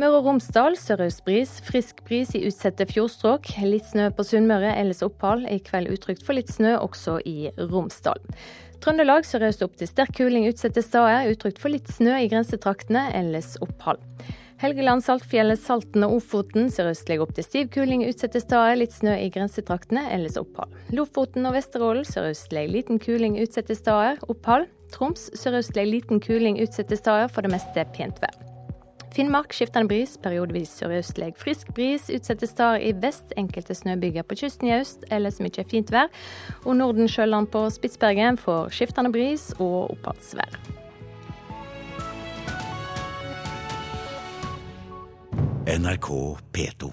[0.00, 3.50] Møre og Romsdal sørøst bris, frisk bris i utsatte fjordstrøk.
[3.68, 5.44] Litt snø på Sunnmøre, ellers opphold.
[5.44, 8.24] I kveld utrygt for litt snø også i Romsdal.
[8.80, 11.28] Trøndelag sørøst opp til sterk kuling utsatte steder.
[11.36, 14.00] Utrygt for litt snø i grensetraktene, ellers opphold.
[14.62, 18.76] Helgeland, Saltfjellet, Salten og Ofoten sørøstlig opp til stiv kuling utsatte steder.
[18.78, 20.70] Litt snø i grensetraktene, ellers opphold.
[20.94, 24.20] Lofoten og Vesterålen sørøstlig liten kuling utsatte steder.
[24.30, 24.68] Opphold.
[24.94, 28.36] Troms sørøstlig liten kuling utsatte steder, for det meste pent vær.
[29.12, 32.06] Finnmark skiftende bris, periodevis sørøstlig frisk bris.
[32.14, 36.06] Utsatte steder i vest, enkelte snøbyger på kysten i øst, ellers mye fint vær.
[36.62, 40.81] Og Nordensjøland på Spitsbergen får skiftende bris og oppholdsvær.
[45.66, 46.88] NRK P2.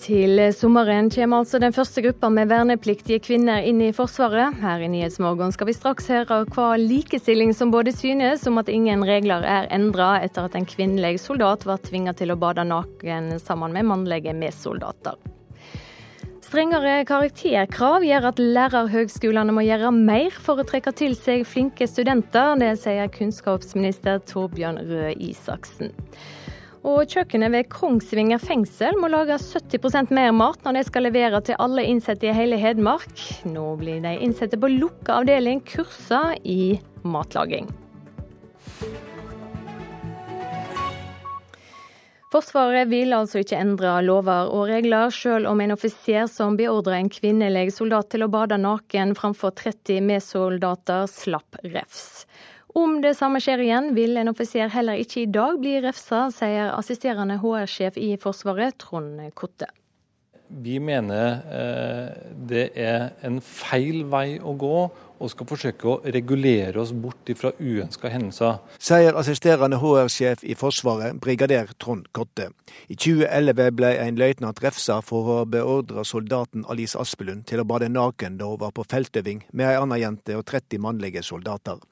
[0.00, 4.56] Til sommeren kommer altså den første gruppa med vernepliktige kvinner inn i Forsvaret.
[4.62, 9.04] Her i Nyhetsmorgen skal vi straks høre hva likestilling som både synes om at ingen
[9.04, 13.76] regler er endra etter at en kvinnelig soldat var tvinga til å bade naken sammen
[13.76, 15.20] med mannlige medsoldater.
[16.48, 22.54] Strengere karakterkrav gjør at lærerhøgskolene må gjøre mer for å trekke til seg flinke studenter.
[22.56, 25.92] Det sier kunnskapsminister Torbjørn Røe Isaksen.
[26.88, 31.60] Og kjøkkenet ved Kongsvinger fengsel må lage 70% mer mat når de skal levere til
[31.60, 33.12] alle innsatte i hele Hedmark.
[33.44, 37.68] Nå blir de innsatte på lukka avdeling kursa i matlaging.
[42.28, 47.08] Forsvaret vil altså ikke endre lover og regler, selv om en offiser som beordrer en
[47.08, 52.26] kvinnelig soldat til å bade naken framfor 30 medsoldater, slapp refs.
[52.76, 56.74] Om det samme skjer igjen, vil en offiser heller ikke i dag bli refsa, sier
[56.76, 59.70] assisterende HR-sjef i Forsvaret, Trond Kotte.
[60.48, 62.12] Vi mener eh,
[62.48, 64.76] det er en feil vei å gå
[65.18, 68.58] og skal forsøke å regulere oss bort fra uønska hendelser.
[68.78, 72.50] Sier assisterende HR-sjef i Forsvaret, brigader Trond Kotte.
[72.88, 77.90] I 2011 ble en løytnant refsa for å beordre soldaten Alice Aspelund til å bade
[77.92, 81.82] naken da hun var på feltøving med ei anna jente og 30 mannlige soldater.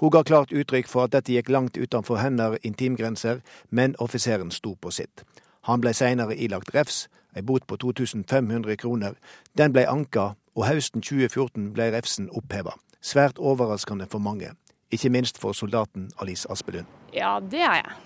[0.00, 4.76] Hun ga klart uttrykk for at dette gikk langt utenfor hennes intimgrenser, men offiseren sto
[4.80, 5.26] på sitt.
[5.66, 9.16] Han ble senere ilagt refs, ei bot på 2500 kroner.
[9.58, 12.74] Den ble anka, og høsten 2014 ble refsen oppheva.
[13.04, 14.54] Svært overraskende for mange,
[14.90, 16.88] ikke minst for soldaten Alice Aspelund.
[17.14, 17.98] Ja, det er jeg.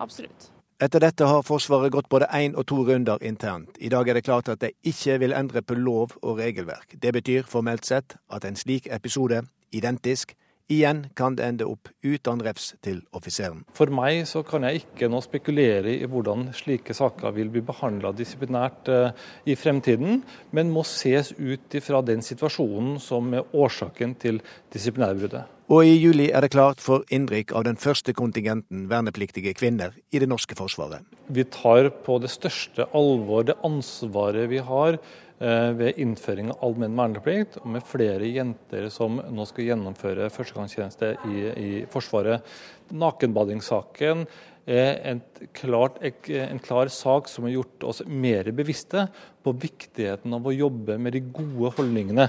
[0.00, 0.50] Absolutt.
[0.80, 3.76] Etter dette har Forsvaret gått både én og to runder internt.
[3.84, 6.96] I dag er det klart at de ikke vil endre på lov og regelverk.
[7.02, 9.42] Det betyr formelt sett at en slik episode,
[9.76, 10.32] identisk,
[10.70, 13.64] Igjen kan det ende opp uten refs til offiseren.
[13.74, 18.12] For meg så kan jeg ikke nå spekulere i hvordan slike saker vil bli behandla
[18.14, 19.10] disiplinært eh,
[19.50, 20.22] i fremtiden,
[20.54, 24.38] men må ses ut ifra den situasjonen som er årsaken til
[24.70, 25.48] disiplinærbruddet.
[25.70, 30.18] Og i juli er det klart for innrykk av den første kontingenten vernepliktige kvinner i
[30.18, 31.04] det norske forsvaret.
[31.30, 34.98] Vi tar på det største alvor det ansvaret vi har
[35.40, 41.36] ved innføring av allmenn verneplikt, og med flere jenter som nå skal gjennomføre førstegangstjeneste i,
[41.48, 42.44] i Forsvaret.
[42.92, 44.26] Nakenbadingssaken
[44.70, 45.20] er
[45.56, 49.06] klart, en klar sak som har gjort oss mer bevisste
[49.42, 52.28] på viktigheten av å jobbe med de gode holdningene.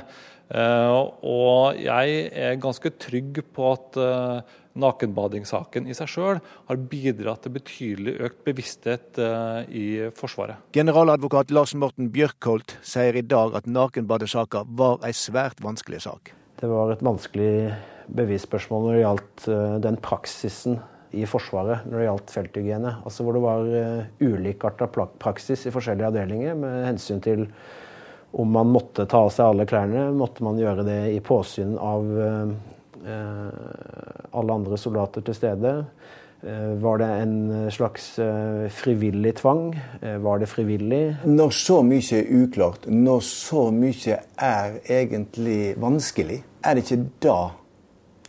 [0.51, 7.43] Eh, og jeg er ganske trygg på at eh, nakenbadingssaken i seg sjøl har bidratt
[7.45, 9.85] til betydelig økt bevissthet eh, i
[10.17, 10.61] Forsvaret.
[10.75, 16.33] Generaladvokat Lars Morten Bjørkholt sier i dag at nakenbadesaka var ei svært vanskelig sak.
[16.61, 17.71] Det var et vanskelig
[18.11, 20.79] bevisspørsmål når det gjaldt eh, den praksisen
[21.11, 22.97] i Forsvaret når det gjaldt felthygiene.
[23.03, 24.87] Altså hvor det var uh, ulikarta
[25.19, 27.41] praksis i forskjellige avdelinger med hensyn til
[28.31, 32.07] om man måtte ta av seg alle klærne, måtte man gjøre det i påsyn av
[32.15, 32.53] Eh,
[33.01, 35.71] alle andre soldater til stede.
[36.43, 39.75] Eh, var det en slags eh, frivillig tvang?
[40.01, 41.15] Eh, var det frivillig?
[41.25, 47.35] Når så mye er uklart, når så mye er egentlig vanskelig, er det ikke da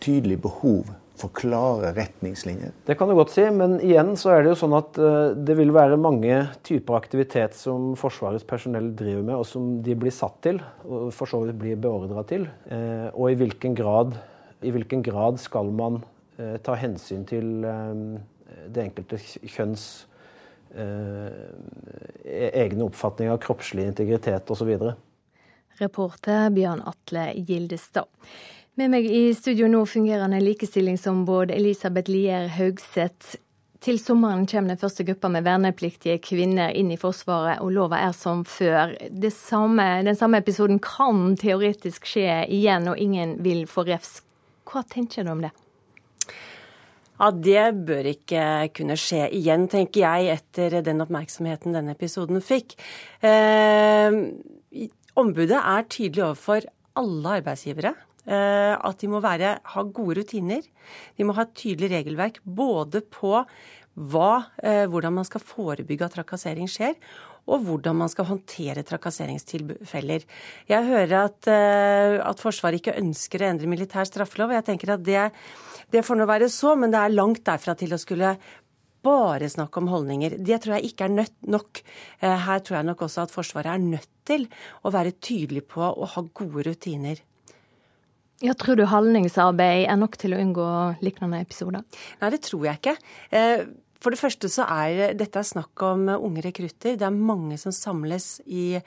[0.03, 2.75] tydelig behov for klare retningslinjer?
[2.85, 4.99] Det kan du godt si, men igjen så er det jo sånn at
[5.47, 10.13] det vil være mange typer aktivitet som Forsvarets personell driver med, og som de blir
[10.13, 12.49] satt til, og for så vidt blir beordra til.
[13.15, 14.17] Og i hvilken grad,
[14.62, 16.03] i hvilken grad skal man
[16.42, 17.92] Eh, ta hensyn til eh,
[18.72, 19.85] det enkelte kjønns
[20.72, 21.29] eh,
[22.25, 24.72] e-, egne oppfatning av kroppslig integritet osv.
[25.81, 28.09] Reporter Bjørn Atle Gildestad.
[28.81, 33.37] Med meg i studio nå fungerende likestillingsombud Elisabeth Lier Haugseth.
[33.83, 38.14] Til sommeren kommer den første gruppa med vernepliktige kvinner inn i Forsvaret, og lova er
[38.16, 38.94] som før.
[39.35, 44.22] Samme, den samme episoden kan teoretisk skje igjen, og ingen vil få refs.
[44.73, 45.53] Hva tenker du om det?
[47.21, 52.75] Ja, Det bør ikke kunne skje igjen, tenker jeg, etter den oppmerksomheten denne episoden fikk.
[53.23, 54.17] Eh,
[55.21, 56.67] ombudet er tydelig overfor
[56.99, 57.93] alle arbeidsgivere.
[58.23, 60.65] Eh, at de må være, ha gode rutiner.
[61.19, 63.35] De må ha et tydelig regelverk både på
[63.93, 66.95] hva, eh, hvordan man skal forebygge at trakassering skjer,
[67.51, 70.27] og hvordan man skal håndtere trakasseringstilfeller.
[70.71, 74.51] Jeg hører at, eh, at Forsvaret ikke ønsker å endre militær straffelov.
[74.51, 75.31] og jeg tenker at det
[75.93, 78.37] det får nå være så, men det er langt derfra til å skulle
[79.05, 80.39] bare snakke om holdninger.
[80.39, 81.83] Det tror jeg ikke er nødt nok.
[82.23, 84.47] Eh, her tror jeg nok også at Forsvaret er nødt til
[84.87, 87.21] å være tydelig på å ha gode rutiner.
[88.43, 90.67] Ja, Tror du holdningsarbeid er nok til å unngå
[91.05, 91.85] lignende episoder?
[92.23, 92.97] Nei, det tror jeg ikke.
[94.03, 96.97] For det første så er dette snakk om unge rekrutter.
[96.99, 98.83] Det er mange som samles i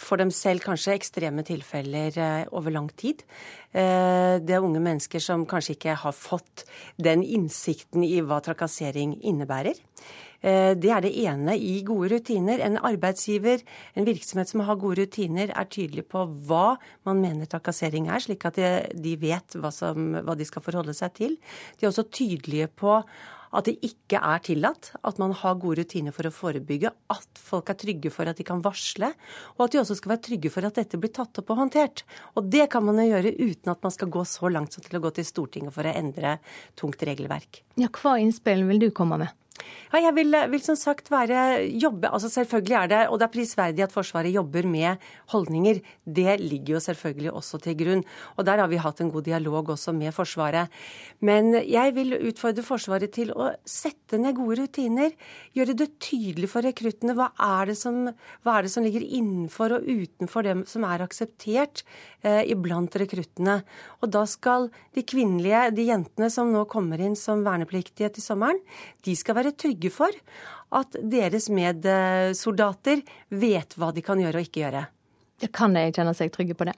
[0.00, 3.24] for dem selv kanskje ekstreme tilfeller eh, over lang tid.
[3.74, 6.64] Eh, det er unge mennesker som kanskje ikke har fått
[6.96, 9.78] den innsikten i hva trakassering innebærer.
[10.40, 12.62] Eh, det er det ene i gode rutiner.
[12.64, 13.64] En arbeidsgiver,
[13.98, 18.46] en virksomhet som har gode rutiner, er tydelig på hva man mener trakassering er, slik
[18.48, 18.62] at
[18.94, 21.36] de vet hva, som, hva de skal forholde seg til.
[21.76, 23.02] De er også tydelige på
[23.56, 27.72] at det ikke er tillatt, at man har gode rutiner for å forebygge, at folk
[27.72, 29.10] er trygge for at de kan varsle,
[29.56, 32.04] og at de også skal være trygge for at dette blir tatt opp og håndtert.
[32.38, 35.00] Og det kan man jo gjøre uten at man skal gå så langt som til
[35.00, 36.38] å gå til Stortinget for å endre
[36.78, 37.64] tungt regelverk.
[37.80, 39.34] Ja, Hva innspill vil du komme med?
[39.90, 43.32] Ja, jeg vil, vil, som sagt være jobbe, altså Selvfølgelig er det og det er
[43.34, 45.00] prisverdig at Forsvaret jobber med
[45.32, 45.80] holdninger.
[46.06, 48.04] Det ligger jo selvfølgelig også til grunn.
[48.36, 50.70] Og der har vi hatt en god dialog også med Forsvaret.
[51.20, 55.10] Men jeg vil utfordre Forsvaret til å sette ned gode rutiner.
[55.58, 59.90] Gjøre det tydelig for rekruttene hva er det som, er det som ligger innenfor og
[59.90, 61.82] utenfor det som er akseptert
[62.22, 63.60] eh, iblant rekruttene.
[64.00, 68.60] Og da skal de kvinnelige, de jentene som nå kommer inn som vernepliktige til sommeren,
[69.06, 70.14] de skal være trygge for
[70.76, 74.84] at deres medsoldater vet hva de kan gjøre og ikke gjøre.
[75.54, 76.76] Kan de kjenne seg trygge på det?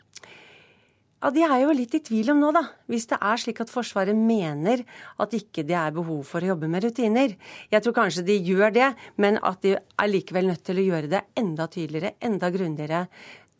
[1.23, 2.65] Ja, De er jo litt i tvil om nå, da.
[2.91, 4.83] Hvis det er slik at Forsvaret mener
[5.23, 7.37] at ikke det er behov for å jobbe med rutiner.
[7.71, 8.89] Jeg tror kanskje de gjør det,
[9.23, 13.05] men at de er likevel nødt til å gjøre det enda tydeligere, enda grundigere.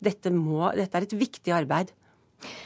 [0.03, 1.93] Dette, må, dette er et viktig arbeid.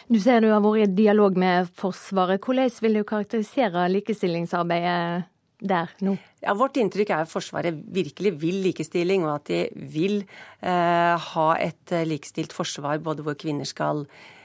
[0.10, 2.42] Du sier du har vært i dialog med Forsvaret.
[2.42, 5.28] Hvordan vil du karakterisere likestillingsarbeidet
[5.60, 6.16] der nå?
[6.44, 9.62] Ja, Vårt inntrykk er at Forsvaret virkelig vil likestilling, og at de
[9.94, 14.04] vil eh, ha et eh, likestilt forsvar både hvor kvinner skal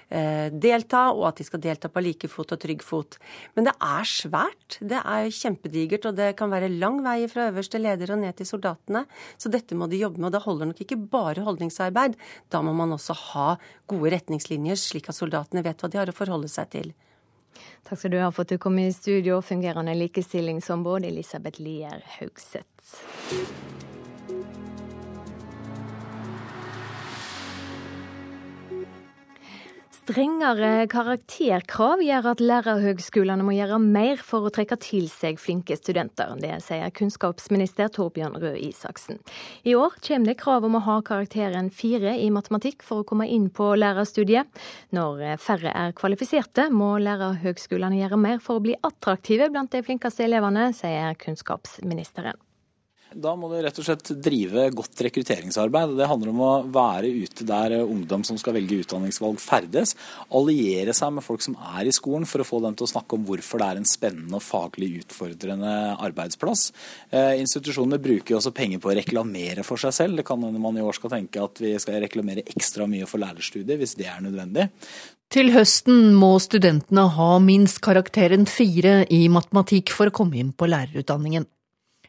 [0.09, 3.19] eh, delta, og at de skal delta på like fot og trygg fot.
[3.57, 4.79] Men det er svært.
[4.81, 8.49] Det er kjempedigert, og det kan være lang vei fra øverste leder og ned til
[8.49, 9.05] soldatene.
[9.37, 12.17] Så dette må de jobbe med, og da holder nok ikke bare holdningsarbeid.
[12.49, 13.49] Da må man også ha
[13.91, 16.95] gode retningslinjer, slik at soldatene vet hva de har å forholde seg til.
[17.89, 23.03] Takk skal du ha for at du kom i studio, fungerende likestillingsombud Elisabeth Lier Haugseth.
[30.03, 36.33] Strengere karakterkrav gjør at lærerhøgskolene må gjøre mer for å trekke til seg flinke studenter.
[36.43, 39.23] Det sier kunnskapsminister Torbjørn Røe Isaksen.
[39.63, 43.31] I år kommer det krav om å ha karakteren fire i matematikk for å komme
[43.31, 44.51] inn på lærerstudiet.
[44.91, 50.27] Når færre er kvalifiserte, må lærerhøgskolene gjøre mer for å bli attraktive blant de flinkeste
[50.27, 52.43] elevene, sier kunnskapsministeren.
[53.15, 55.95] Da må du rett og slett drive godt rekrutteringsarbeid.
[55.99, 59.95] Det handler om å være ute der ungdom som skal velge utdanningsvalg ferdes.
[60.35, 63.19] Alliere seg med folk som er i skolen for å få dem til å snakke
[63.19, 66.69] om hvorfor det er en spennende og faglig utfordrende arbeidsplass.
[67.11, 70.21] Eh, institusjonene bruker også penger på å reklamere for seg selv.
[70.21, 73.23] Det kan hende man i år skal tenke at vi skal reklamere ekstra mye for
[73.23, 74.71] lærerstudiet hvis det er nødvendig.
[75.33, 80.69] Til høsten må studentene ha minst karakteren fire i matematikk for å komme inn på
[80.69, 81.47] lærerutdanningen.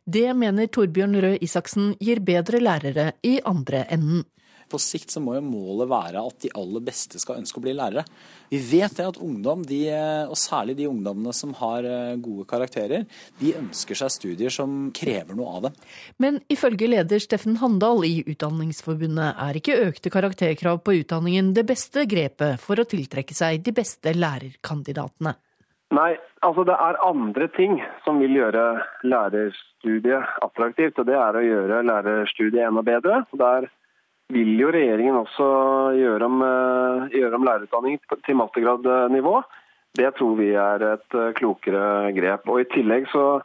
[0.04, 4.26] Det mener Torbjørn Røe Isaksen gir bedre lærere i andre enden.
[4.68, 7.76] På sikt så må jo målet være at de aller beste skal ønske å bli
[7.78, 8.04] lærere.
[8.50, 9.80] Vi vet det at ungdom, de,
[10.26, 13.06] og særlig de ungdommene som har eh, gode karakterer,
[13.40, 15.80] de ønsker seg studier som krever noe av dem.
[16.26, 22.08] Men ifølge leder Steffen Handal i Utdanningsforbundet er ikke økte karakterkrav på utdanningen det beste
[22.10, 25.38] grepet for å tiltrekke seg de beste lærerkandidatene.
[25.94, 28.64] Nei, altså det er andre ting som vil gjøre
[29.06, 30.98] lærerstudiet attraktivt.
[30.98, 33.20] Og det er å gjøre lærerstudiet enda bedre.
[33.38, 33.68] Der
[34.34, 35.50] vil jo regjeringen også
[36.00, 39.44] gjøre om, eh, gjøre om lærerutdanning til mattegradnivå.
[39.94, 42.50] Det tror vi er et eh, klokere grep.
[42.50, 43.44] Og I tillegg så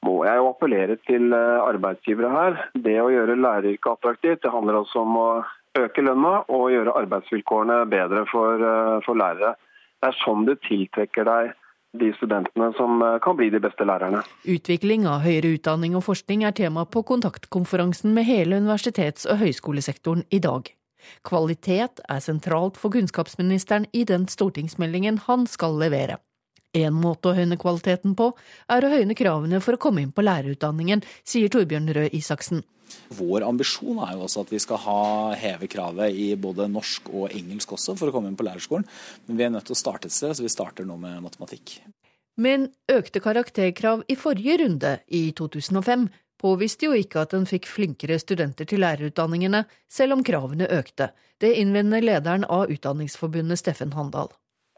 [0.00, 2.60] må jeg jo appellere til eh, arbeidsgivere her.
[2.72, 5.30] Det å gjøre læreryrket attraktivt, det handler også om å
[5.76, 8.64] øke lønna og gjøre arbeidsvilkårene bedre for,
[9.04, 9.52] for lærere.
[10.00, 11.52] Det er sånn du tiltrekker deg
[11.98, 14.22] de studentene som eh, kan bli de beste lærerne.
[14.44, 20.24] Utvikling av høyere utdanning og forskning er tema på kontaktkonferansen med hele universitets- og høyskolesektoren
[20.30, 20.70] i dag.
[21.26, 26.20] Kvalitet er sentralt for kunnskapsministeren i den stortingsmeldingen han skal levere.
[26.76, 28.28] En måte å høyne kvaliteten på,
[28.70, 32.62] er å høyne kravene for å komme inn på lærerutdanningen, sier Torbjørn Røe Isaksen.
[33.18, 35.00] Vår ambisjon er jo også at vi skal ha
[35.38, 38.86] heve kravet i både norsk og engelsk også for å komme inn på lærerskolen.
[39.26, 41.80] Men vi er nødt til å starte et sted, så vi starter nå med matematikk.
[42.40, 46.06] Men økte karakterkrav i forrige runde, i 2005,
[46.40, 51.10] påviste jo ikke at en fikk flinkere studenter til lærerutdanningene, selv om kravene økte.
[51.40, 54.30] Det innvender lederen av Utdanningsforbundet, Steffen Handal.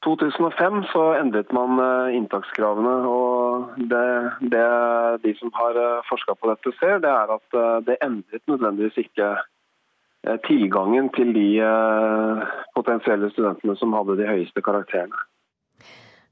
[0.04, 2.94] 2005 så endret man eh, inntakskravene.
[3.06, 4.06] og det,
[4.54, 4.66] det
[5.24, 9.04] De som har eh, forska på dette ser, det er at eh, det endret nødvendigvis
[9.06, 9.34] ikke
[10.46, 11.48] tilgangen til de
[12.76, 15.18] potensielle studentene som hadde de høyeste karakterene.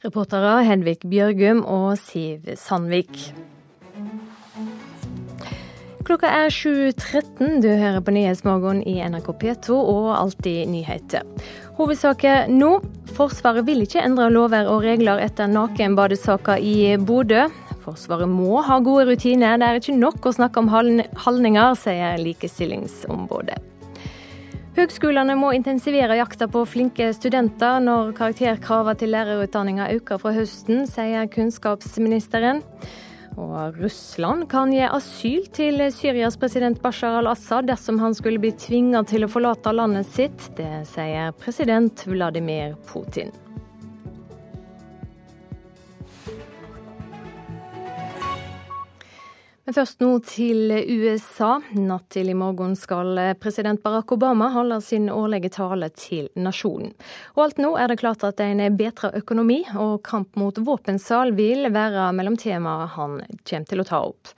[0.05, 3.33] Reportere Henvik Bjørgum og Siv Sandvik.
[6.07, 7.61] Klokka er 7.13.
[7.63, 11.27] Du hører på Nyhetsmorgen i NRK P2 og Alltid nyheter.
[11.79, 12.79] Hovedsaker nå.
[13.15, 17.47] Forsvaret vil ikke endre lover og regler etter nakenbadesaka i Bodø.
[17.85, 19.59] Forsvaret må ha gode rutiner.
[19.59, 23.59] Det er ikke nok å snakke om holdninger, sier Likestillingsombudet.
[24.77, 31.27] Høgskolene må intensivere jakta på flinke studenter når karakterkravene til lærerutdanninga øker fra høsten, sier
[31.33, 32.63] kunnskapsministeren.
[33.39, 39.05] Og Russland kan gi asyl til Syrias president Bashar al-Assad dersom han skulle bli tvinga
[39.11, 40.51] til å forlate landet sitt.
[40.59, 43.31] Det sier president Vladimir Putin.
[49.75, 51.59] Først nå til USA.
[51.77, 56.93] Natt til i morgen skal president Barack Obama holde sin årlige tale til nasjonen.
[57.37, 61.71] Og alt nå er det klart at en bedre økonomi og kamp mot våpensal vil
[61.75, 64.33] være mellom temaer han kommer til å ta opp.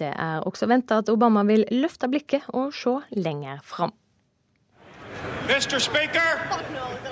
[0.00, 3.94] Det er også venta at Obama vil løfte blikket og se lenger fram.
[5.48, 5.80] Mr.
[5.80, 6.28] Speaker,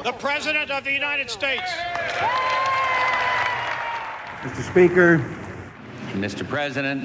[0.05, 1.71] the President of the United States.
[4.45, 4.63] Mr.
[4.63, 5.21] Speaker,
[6.15, 6.45] Mr.
[6.45, 7.03] President,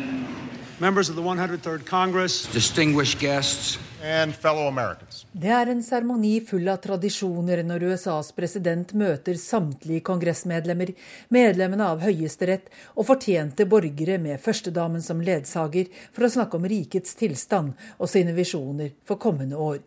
[0.81, 5.25] members of the 103rd Congress, distinguished guests, and fellow Americans.
[5.31, 10.95] Det er en seremoni full av tradisjoner når USAs president møter samtlige kongressmedlemmer,
[11.29, 17.13] medlemmene av Høyesterett og fortjente borgere med førstedamen som ledsager for å snakke om rikets
[17.19, 19.83] tilstand og sine visjoner for kommende år.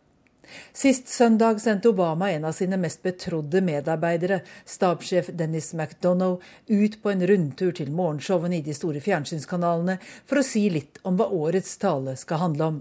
[0.73, 7.11] Sist søndag sendte Obama en av sine mest betrodde medarbeidere, stabssjef Dennis McDonough, ut på
[7.11, 9.97] en rundtur til morgenshowene i de store fjernsynskanalene
[10.29, 12.81] for å si litt om hva årets tale skal handle om.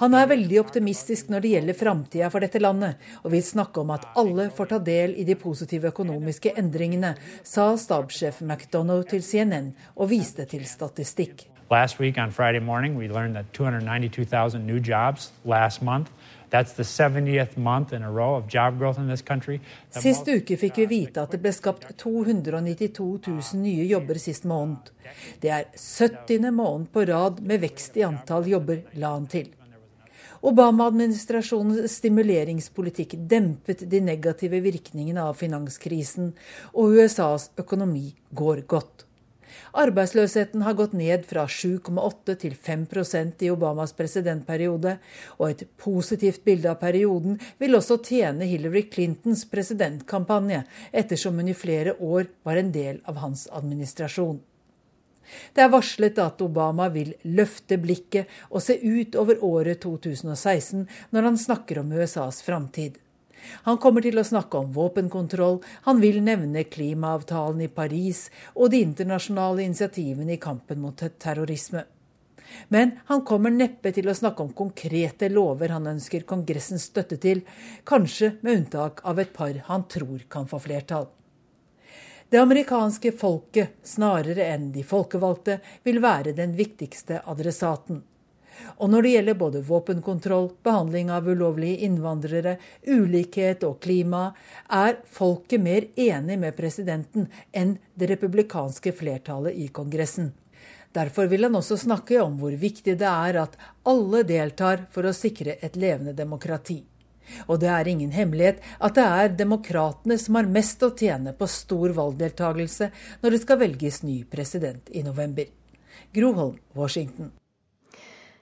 [0.00, 3.94] Han er veldig optimistisk når det gjelder framtida for dette landet, og vil snakke om
[3.94, 7.14] at alle får ta del i de positive økonomiske endringene,
[7.46, 11.46] sa stabssjef McDonough til CNN og viste til statistikk statistikk.
[11.68, 16.10] Last week on Friday morning, we learned that 292,000 new jobs last month.
[16.48, 19.60] That's the 70th month in a row of job growth in this country.
[19.90, 24.92] Sist uke fikk vi vite at det ble skapt 292 000 nye jobber sist måned.
[25.42, 26.52] Det er 70.
[26.54, 29.50] måned på rad med vekst i antall jobber, la han til.
[30.46, 36.30] Obama-administrasjonens stimuleringspolitikk dempet de negative virkningene av finanskrisen,
[36.78, 39.05] og USAs økonomi går godt.
[39.76, 44.94] Arbeidsløsheten har gått ned fra 7,8 til 5% i Obamas presidentperiode,
[45.36, 50.62] og et positivt bilde av perioden vil også tjene Hillary Clintons presidentkampanje,
[50.96, 54.40] ettersom hun i flere år var en del av hans administrasjon.
[55.52, 61.28] Det er varslet at Obama vil løfte blikket og se ut over året 2016 når
[61.28, 62.96] han snakker om USAs framtid.
[63.66, 68.82] Han kommer til å snakke om våpenkontroll, han vil nevne klimaavtalen i Paris og de
[68.86, 71.84] internasjonale initiativene i kampen mot terrorisme.
[72.68, 77.42] Men han kommer neppe til å snakke om konkrete lover han ønsker Kongressens støtte til,
[77.84, 81.08] kanskje med unntak av et par han tror kan få flertall.
[82.28, 88.02] Det amerikanske folket, snarere enn de folkevalgte, vil være den viktigste adressaten.
[88.78, 94.30] Og når det gjelder både våpenkontroll, behandling av ulovlige innvandrere, ulikhet og klima,
[94.68, 100.32] er folket mer enig med presidenten enn det republikanske flertallet i Kongressen.
[100.96, 105.16] Derfor vil han også snakke om hvor viktig det er at alle deltar for å
[105.16, 106.80] sikre et levende demokrati.
[107.50, 111.48] Og det er ingen hemmelighet at det er demokratene som har mest å tjene på
[111.50, 112.90] stor valgdeltagelse
[113.22, 115.50] når det skal velges ny president i november.
[116.14, 117.34] Groholm, Washington.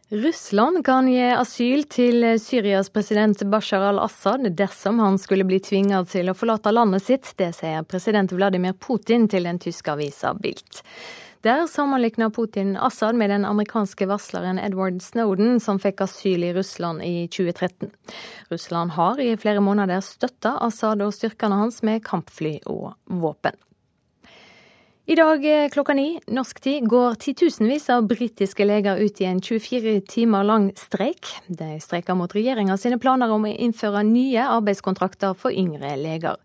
[0.09, 6.29] Russland kan gi asyl til Syrias president Bashar al-Assad dersom han skulle bli tvinget til
[6.29, 7.31] å forlate landet sitt.
[7.41, 10.83] Det sier president Vladimir Putin til den tyske avisa Bilt.
[11.45, 17.05] Der sammenligner Putin Assad med den amerikanske varsleren Edward Snowden, som fikk asyl i Russland
[17.05, 17.89] i 2013.
[18.53, 23.57] Russland har i flere måneder støtta Assad og styrkene hans med kampfly og våpen.
[25.07, 29.41] I dag eh, klokka ni norsk tid går titusenvis av britiske leger ut i en
[29.41, 31.29] 24 timer lang streik.
[31.47, 36.39] De streiker mot regjeringa sine planer om å innføre nye arbeidskontrakter for yngre leger.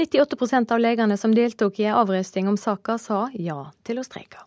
[0.00, 4.40] 98% av legene som deltok i avrøsting om saka, sa ja til å streike.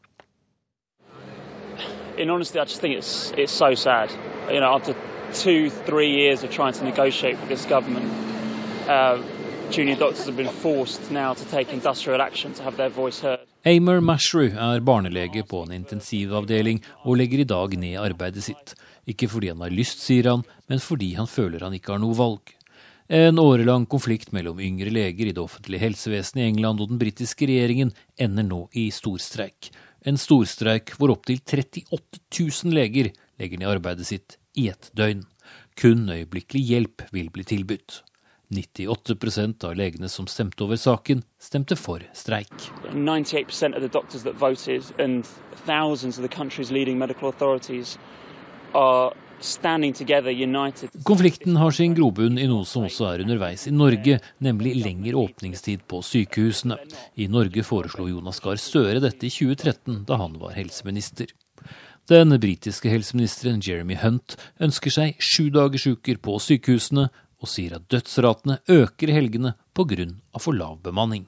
[2.18, 4.10] In honesty, I just think it's, it's so sad.
[4.50, 4.96] You know, after
[5.34, 8.10] two, three years of trying to negotiate with this government,
[8.90, 9.22] uh,
[9.72, 13.40] junior doctors have been forced now to take industrial action to have their voice heard.
[13.66, 18.74] Amer Mashru er barnelege på en intensivavdeling og legger i dag ned arbeidet sitt.
[19.08, 22.18] Ikke fordi han har lyst, sier han, men fordi han føler han ikke har noe
[22.18, 22.54] valg.
[23.12, 27.48] En årelang konflikt mellom yngre leger i det offentlige helsevesenet i England og den britiske
[27.48, 29.72] regjeringen ender nå i storstreik.
[30.08, 35.26] En storstreik hvor opptil 38 000 leger legger ned arbeidet sitt i ett døgn.
[35.80, 38.02] Kun øyeblikkelig hjelp vil bli tilbudt.
[38.52, 42.52] 98% av legene som stemte over saken, stemte for streik.
[42.94, 45.26] 98 of the doctors that voted and
[45.66, 47.98] thousands of the country's leading medical authorities
[48.74, 49.14] are
[51.04, 55.82] Konflikten har sin grobunn i noe som også er underveis i Norge, nemlig lengre åpningstid
[55.90, 56.78] på sykehusene.
[57.18, 61.34] I Norge foreslo Jonas Gahr Støre dette i 2013, da han var helseminister.
[62.12, 67.10] Den britiske helseministeren Jeremy Hunt ønsker seg sju dagers uker på sykehusene,
[67.42, 70.08] og sier at dødsratene øker i helgene pga.
[70.40, 71.28] for lav bemanning.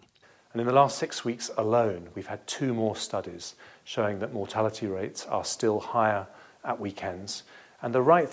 [0.53, 3.55] And in the last six weeks alone, we've had two more studies
[3.86, 6.26] showing that mortality rates are still higher
[6.64, 7.43] at weekends.
[7.86, 8.30] Right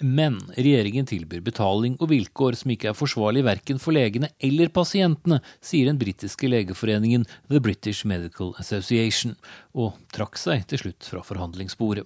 [0.00, 5.38] Men regjeringen tilbyr betaling og vilkår som ikke er forsvarlig verken for legene eller pasientene,
[5.64, 9.38] sier den britiske legeforeningen The British Medical Association,
[9.72, 12.04] og trakk seg til slutt fra forhandlingsbordet.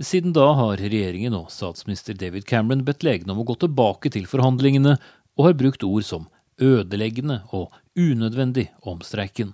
[0.00, 4.24] Siden da har regjeringen og statsminister David Cameron bedt legene om å gå tilbake til
[4.28, 4.94] forhandlingene,
[5.36, 6.28] og har brukt ord som
[6.60, 9.52] ødeleggende og unødvendig om streiken.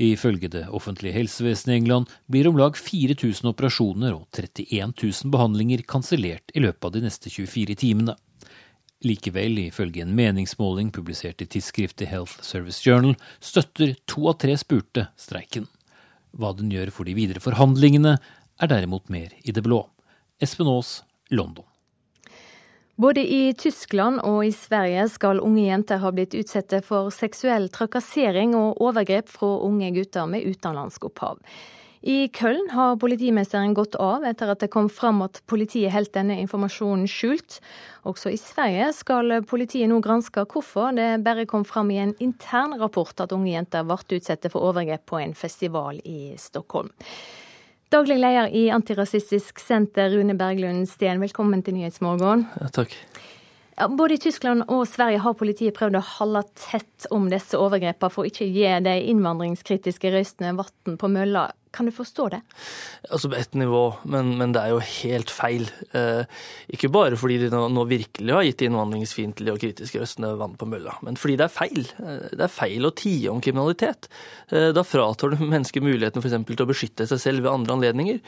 [0.00, 5.84] Ifølge det offentlige helsevesenet i England blir om lag 4000 operasjoner og 31 000 behandlinger
[5.84, 8.16] kansellert i løpet av de neste 24 timene.
[9.04, 15.10] Likevel, ifølge en meningsmåling publisert i tidsskriftet Health Service Journal, støtter to av tre spurte
[15.20, 15.68] streiken.
[16.32, 18.16] Hva den gjør for de videre forhandlingene,
[18.62, 19.82] er derimot mer i det blå.
[20.42, 21.66] Espen Aas, London.
[23.02, 28.52] Både i Tyskland og i Sverige skal unge jenter ha blitt utsatt for seksuell trakassering
[28.54, 31.40] og overgrep fra unge gutter med utenlandsk opphav.
[32.02, 36.34] I Köln har politimesteren gått av etter at det kom fram at politiet holdt denne
[36.42, 37.60] informasjonen skjult.
[38.10, 42.74] Også i Sverige skal politiet nå granske hvorfor det bare kom fram i en intern
[42.80, 46.90] rapport at unge jenter ble utsatt for overgrep på en festival i Stockholm.
[47.92, 52.46] Daglig leder i Antirasistisk senter, Rune Berglund Steen, velkommen til Nyhetsmorgen.
[52.56, 52.94] Ja, takk.
[53.98, 58.24] Både i Tyskland og Sverige har politiet prøvd å holde tett om disse overgrepene for
[58.24, 61.50] ikke å gi de innvandringskritiske røystene vann på mølla.
[61.72, 62.40] Kan du forstå det?
[63.08, 65.70] Altså På ett nivå, men, men, det er jo helt feil.
[65.96, 66.28] Eh,
[66.76, 70.68] ikke bare fordi de nå, nå virkelig har gitt innvandringsfiendtlige og kritiske røstene vann på
[70.68, 71.88] mølla, men fordi det er feil.
[72.04, 74.10] Eh, det er feil å tie om kriminalitet.
[74.52, 76.38] Eh, da fratar du mennesker muligheten f.eks.
[76.52, 78.22] til å beskytte seg selv ved andre anledninger.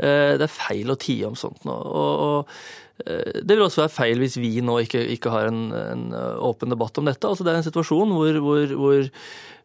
[0.00, 1.74] Det er feil å tie om sånt nå.
[1.74, 6.04] og, og det vil også være feil hvis vi nå ikke, ikke har en, en,
[6.40, 7.28] åpen debatt om dette.
[7.28, 9.08] Altså det er en situasjon hvor, hvor, hvor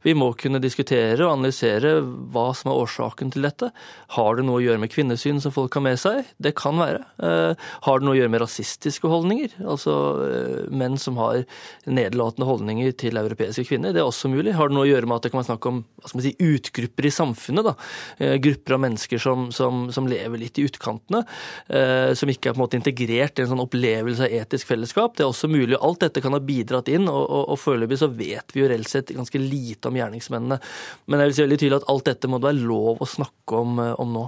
[0.06, 3.72] vi må kunne diskutere og analysere hva som er årsaken til dette.
[4.14, 6.30] Har det noe å gjøre med kvinnesyn som folk har med seg?
[6.38, 7.02] Det kan være.
[7.26, 9.56] Eh, har det noe å gjøre med rasistiske holdninger?
[9.66, 9.96] Altså
[10.28, 11.42] eh, menn som har
[11.90, 13.96] nedlatende holdninger til europeiske kvinner.
[13.96, 14.54] Det er også mulig.
[14.54, 15.82] Har det noe å gjøre med at det kan være snakk om
[16.14, 17.72] si, utgrupper i samfunnet?
[17.72, 17.76] Da?
[18.22, 21.24] Eh, grupper av mennesker som, som, som lever litt i utkantene.
[22.16, 25.18] Som ikke er på en måte integrert i en sånn opplevelse av etisk fellesskap.
[25.18, 25.80] Det er også mulig.
[25.80, 28.92] Alt dette kan ha bidratt inn, og, og, og foreløpig så vet vi jo reelt
[28.92, 30.62] sett ganske lite om gjerningsmennene.
[31.10, 33.62] Men jeg vil si veldig tydelig at alt dette må det være lov å snakke
[33.62, 34.26] om, eh, om nå.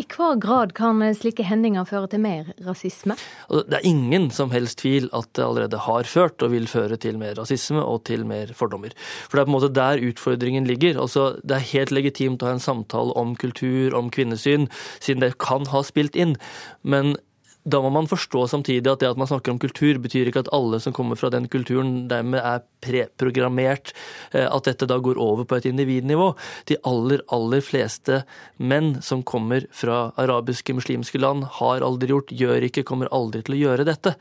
[0.00, 3.12] I hva grad kan slike hendinger føre til mer rasisme?
[3.52, 7.18] Det er ingen som helst tvil at det allerede har ført og vil føre til
[7.20, 8.94] mer rasisme og til mer fordommer.
[9.28, 10.96] For det er på en måte der utfordringen ligger.
[11.02, 15.36] Altså, det er helt legitimt å ha en samtale om kultur, om kvinnesyn, siden det
[15.44, 16.38] kan ha spilt inn.
[16.80, 17.18] Men
[17.62, 20.52] da må man forstå samtidig at det at man snakker om kultur, betyr ikke at
[20.54, 23.92] alle som kommer fra den kulturen dermed er preprogrammert,
[24.32, 26.32] eh, at dette da går over på et individnivå.
[26.66, 28.22] De aller, aller fleste
[28.58, 33.56] menn som kommer fra arabiske, muslimske land, har aldri gjort, gjør ikke, kommer aldri til
[33.56, 34.16] å gjøre dette.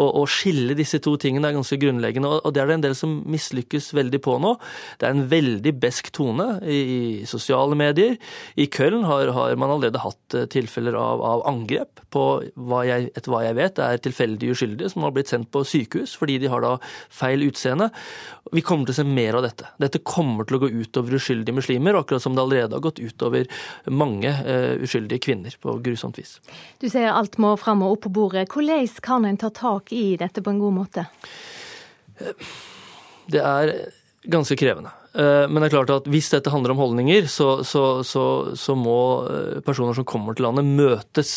[0.00, 3.20] Å skille disse to tingene er ganske grunnleggende, og det er det en del som
[3.30, 4.56] mislykkes veldig på nå.
[4.98, 8.16] Det er en veldig besk tone i, i sosiale medier.
[8.58, 12.26] I Köln har, har, man allerede hatt eh, tilfeller av, av angrep på
[12.58, 16.16] hva jeg, etter hva jeg vet, er tilfeldig uskyldige som har blitt sendt på sykehus
[16.18, 16.74] fordi de har da
[17.12, 17.90] feil utseende.
[18.54, 19.68] Vi kommer til å se mer av dette.
[19.82, 23.46] Dette kommer til å gå utover uskyldige muslimer, akkurat som det allerede har gått utover
[23.90, 26.38] mange uh, uskyldige kvinner på grusomt vis.
[26.82, 28.48] Du sier alt må fram og opp på bordet.
[28.50, 31.06] Hvordan kan en ta tak i dette på en god måte?
[33.30, 33.74] Det er
[34.28, 34.92] ganske krevende.
[35.12, 38.24] Eh, men det er klart at hvis dette handler om holdninger, så, så, så,
[38.58, 41.32] så, må eh, personer som kommer til landet, møtes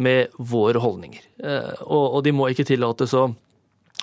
[0.00, 1.24] med våre holdninger.
[1.44, 3.28] Eh, og, og de må ikke tillates å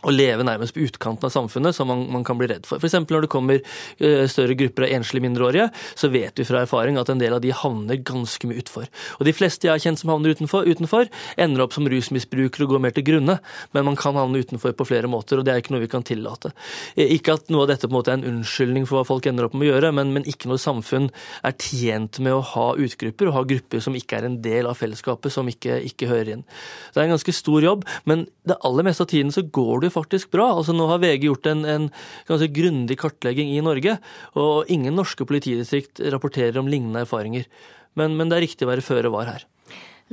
[0.05, 2.77] å leve nærmest på utkanten av samfunnet, som man, man kan bli redd for.
[2.77, 2.99] F.eks.
[3.09, 7.09] når det kommer uh, større grupper av enslige mindreårige, så vet vi fra erfaring at
[7.09, 8.85] en del av de havner ganske mye utfor.
[9.17, 11.09] Og De fleste jeg har kjent som havner utenfor, utenfor
[11.41, 13.39] ender opp som rusmisbrukere og går mer til grunne,
[13.73, 16.05] men man kan havne utenfor på flere måter, og det er ikke noe vi kan
[16.05, 16.53] tillate.
[16.95, 19.25] Eh, ikke at noe av dette på en måte er en unnskyldning for hva folk
[19.29, 21.09] ender opp med å gjøre, men, men ikke noe samfunn
[21.47, 24.77] er tjent med å ha utgrupper, og ha grupper som ikke er en del av
[24.77, 26.45] fellesskapet, som ikke, ikke hører inn.
[26.93, 29.95] Det er en ganske stor jobb, men det aller meste av tiden så går jo
[29.95, 30.49] faktisk bra.
[30.59, 31.89] Altså Nå har VG gjort en, en
[32.29, 33.97] ganske grundig kartlegging i Norge,
[34.37, 37.49] og ingen norske politidistrikt rapporterer om lignende erfaringer.
[37.97, 39.47] Men, men det er riktig å være føre var her.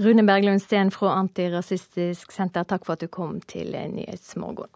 [0.00, 4.72] Rune Berglund Steen fra Antirasistisk Senter, takk for at du kom til Nyhetsmorgen.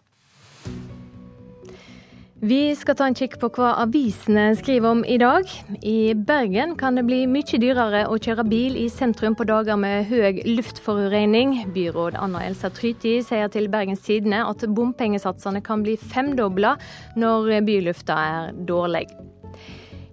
[2.41, 5.49] Vi skal ta en kikk på hva avisene skriver om i dag.
[5.83, 10.07] I Bergen kan det bli mye dyrere å kjøre bil i sentrum på dager med
[10.07, 11.65] høy luftforurensning.
[11.75, 16.77] Byråd Anna Elsa Tryti sier til Bergens Tidende at bompengesatsene kan bli femdobla
[17.19, 19.09] når bylufta er dårlig.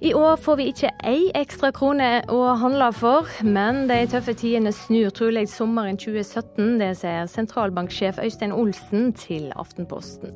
[0.03, 4.75] I år får vi ikke ei ekstra krone å handle for, men de tøffe tidene
[4.75, 6.75] snur trolig sommeren 2017.
[6.83, 10.35] Det sier sentralbanksjef Øystein Olsen til Aftenposten.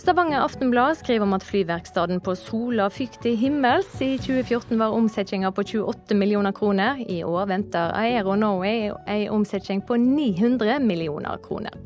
[0.00, 3.90] Stavanger Aftenblad skriver om at flyverkstedet på Sola fikk til himmels.
[4.00, 7.02] I 2014 var omsetninga på 28 millioner kroner.
[7.04, 11.76] I år venter Aero Norway en omsetning på 900 millioner kroner.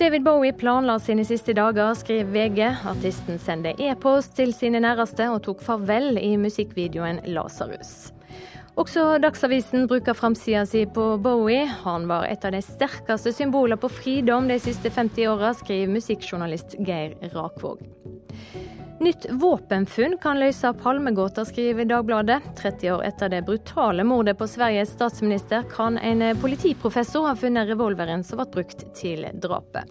[0.00, 2.72] David Bowie planla sine siste dager, skriver VG.
[2.88, 8.14] Artisten sendte e-post til sine næreste og tok farvel i musikkvideoen 'Lasarus'.
[8.74, 11.68] Også Dagsavisen bruker framsida si på Bowie.
[11.84, 16.74] Han var et av de sterkeste symbolene på fridom de siste 50 åra, skriver musikkjournalist
[16.82, 17.84] Geir Rakvåg.
[19.04, 22.42] Nytt våpenfunn kan løse palmegåta, skriver Dagbladet.
[22.58, 28.26] 30 år etter det brutale mordet på Sveriges statsminister kan en politiprofessor ha funnet revolveren
[28.26, 29.86] som ble brukt til drapet.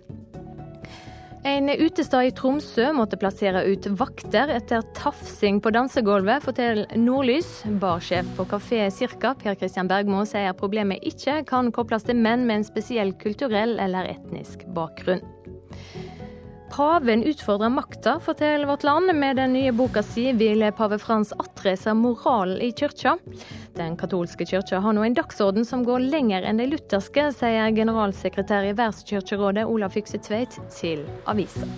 [1.46, 7.50] En utestad i Tromsø måtte plassere ut vakter etter tafsing på dansegulvet, forteller Nordlys.
[7.82, 12.62] Barsjef på Kafé Cirka, Per Christian Bergmo, sier problemet ikke kan kobles til menn med
[12.62, 15.20] en spesiell kulturell eller etnisk bakgrunn.
[16.74, 19.16] Paven utfordrer makta, forteller Vårt Land.
[19.16, 23.14] Med den nye boka si vil pave Frans attreise moralen i kyrkja.
[23.78, 28.66] Den katolske kyrkja har nå en dagsorden som går lenger enn de lutherske, sier generalsekretær
[28.72, 31.70] i Verdskirkerådet Olav Fykse Tveit til avisa.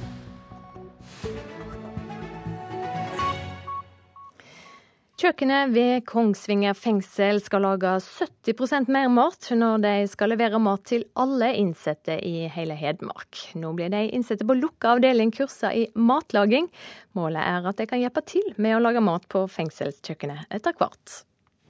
[5.15, 11.05] Kjøkkenet ved Kongsvinger fengsel skal lage 70% mer mat når de skal levere mat til
[11.15, 13.39] alle innsatte i hele Hedmark.
[13.55, 16.67] Nå blir de innsatte på lukka avdeling kursa i matlaging.
[17.15, 21.21] Målet er at de kan hjelpe til med å lage mat på fengselskjøkkenet etter hvert.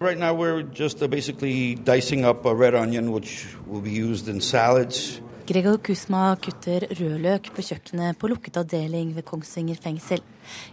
[0.01, 4.27] Right now we're just uh, basically dicing up a red onion, which will be used
[4.27, 5.21] in salads.
[5.45, 10.23] Gregor Kusma kutter rødløk på kjøkkenet på lukket avdeling ved Kongsvinger fengsel.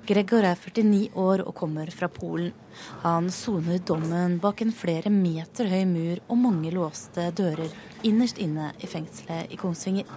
[0.08, 2.54] Gregor er 49 år og kommer fra Polen.
[3.02, 7.68] Han soner dommen bak en flere meter høy mur og mange låste dører
[8.08, 10.08] innerst inne i fengselet i Kongsvinger.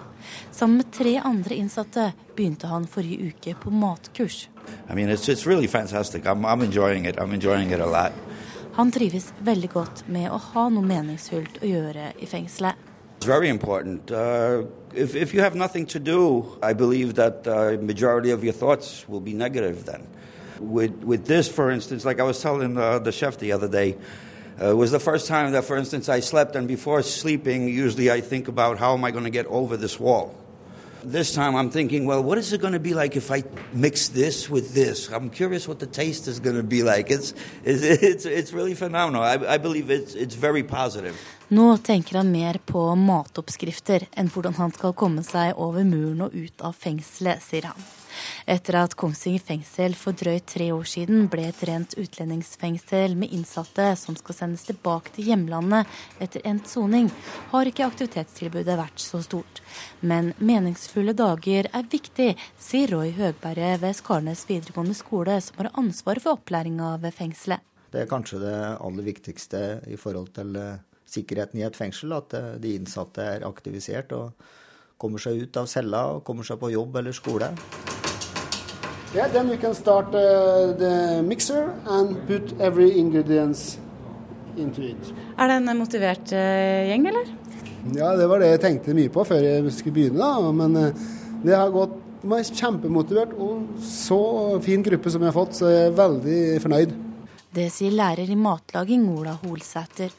[0.56, 4.48] Sammen med tre andre innsatte begynte han forrige uke på matkurs.
[4.90, 6.64] I mean, it's, it's really I'm, I'm
[8.76, 12.85] Han trives veldig godt med å ha noe meningsfylt å gjøre i fengselet.
[13.26, 14.12] It's very important.
[14.12, 18.54] Uh, if, if you have nothing to do, I believe that uh, majority of your
[18.54, 20.06] thoughts will be negative then.
[20.60, 23.98] With, with this, for instance, like I was telling uh, the chef the other day,
[24.62, 28.12] uh, it was the first time that, for instance, I slept, and before sleeping, usually
[28.12, 30.36] I think about how am I going to get over this wall.
[31.06, 33.44] This time I'm thinking, well, what is it going to be like if I
[33.74, 35.08] mix this with this?
[35.12, 37.12] I'm curious what the taste is going to be like.
[37.12, 39.22] It's, it's, it's, really phenomenal.
[39.22, 41.16] I, I believe it's, it's very positive.
[41.48, 46.34] Nå tenker han mer på matoppskrifter enn hvordan han skal komme seg over muren og
[46.34, 47.86] ut av fengselet, sier han.
[48.46, 53.92] Etter at Kongsvinger fengsel for drøyt tre år siden ble et rent utlendingsfengsel med innsatte
[54.00, 55.90] som skal sendes tilbake til hjemlandet
[56.24, 57.12] etter endt soning,
[57.52, 59.62] har ikke aktivitetstilbudet vært så stort.
[60.02, 66.24] Men meningsfulle dager er viktig, sier Roy Høgberget ved Skarnes videregående skole, som har ansvaret
[66.24, 67.64] for opplæringa ved fengselet.
[67.92, 72.36] Det er kanskje det aller viktigste i forhold til eh, sikkerheten i et fengsel, at
[72.36, 74.34] eh, de innsatte er aktivisert og
[75.00, 77.54] kommer seg ut av cella og kommer seg på jobb eller skole.
[79.16, 83.78] Yeah, then you can start uh, the mixer and put every ingredients
[84.58, 85.14] into it.
[85.40, 87.30] Er det en motivert uh, gjeng, eller?
[87.96, 90.20] Ja, det var det jeg tenkte mye på før jeg skulle begynne.
[90.20, 91.08] da, Men uh,
[91.46, 91.96] det har gått
[92.26, 94.20] de er kjempemotivert og så
[94.66, 96.94] fin gruppe som jeg har fått, så jeg er veldig fornøyd.
[97.56, 100.12] Det sier lærer i matlaging Ola Holsæter.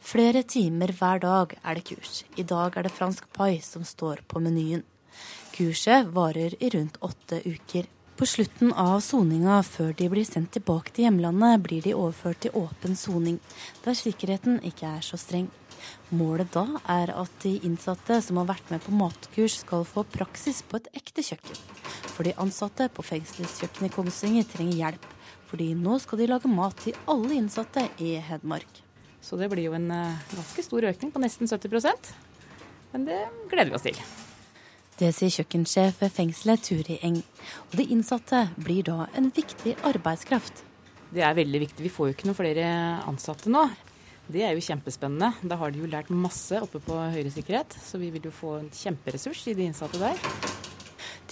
[0.00, 2.22] Flere timer hver dag er det kurs.
[2.40, 4.86] I dag er det fransk pai som står på menyen.
[5.52, 7.90] Kurset varer i rundt åtte uker.
[8.20, 12.52] På slutten av soninga, før de blir sendt tilbake til hjemlandet, blir de overført til
[12.60, 13.38] åpen soning,
[13.80, 15.46] der sikkerheten ikke er så streng.
[16.12, 16.66] Målet da
[16.98, 20.92] er at de innsatte som har vært med på matkurs, skal få praksis på et
[21.00, 21.64] ekte kjøkken.
[22.12, 25.10] For de ansatte på fengselskjøkkenet i Kongsvinger trenger hjelp,
[25.48, 28.84] fordi nå skal de lage mat til alle innsatte i Hedmark.
[29.24, 32.16] Så det blir jo en eh, ganske stor økning på nesten 70%
[32.92, 34.19] Men det gleder vi oss til.
[35.00, 37.22] Det sier kjøkkensjef ved fengselet Turi Eng.
[37.70, 40.60] Og de innsatte blir da en viktig arbeidskraft.
[41.08, 41.86] Det er veldig viktig.
[41.86, 42.66] Vi får jo ikke noen flere
[43.08, 43.62] ansatte nå.
[44.30, 45.32] Det er jo kjempespennende.
[45.40, 47.78] Da har de jo lært masse oppe på høyere sikkerhet.
[47.80, 50.20] Så vi vil jo få en kjemperessurs i de innsatte der.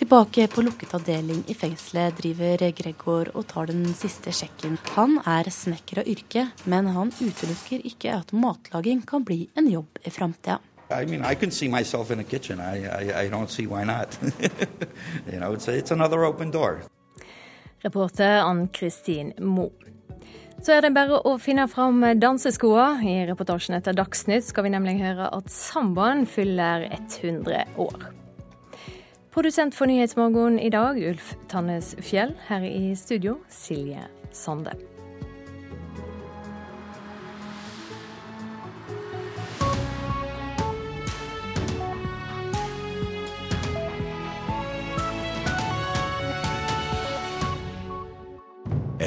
[0.00, 4.80] Tilbake på lukket avdeling i fengselet driver Gregor og tar den siste sjekken.
[4.94, 10.00] Han er snekker av yrke, men han utelukker ikke at matlaging kan bli en jobb
[10.06, 10.56] i framtida.
[10.90, 12.60] I mean, I can see myself in a kitchen.
[12.60, 14.16] I, I, I don't see why not.
[15.32, 16.82] you know, it's, it's another open door.
[17.84, 19.70] Reporter Ann-Kristin Moe.
[20.62, 22.96] Så er det bare å finne fram danseskoa.
[23.06, 28.08] I reportasjen etter Dagsnytt skal vi nemlig høre at sambaen fyller 100 år.
[29.30, 32.34] Produsent for Nyhetsmorgen i dag, Ulf Tannes Fjell.
[32.48, 34.74] Her i studio, Silje Sande.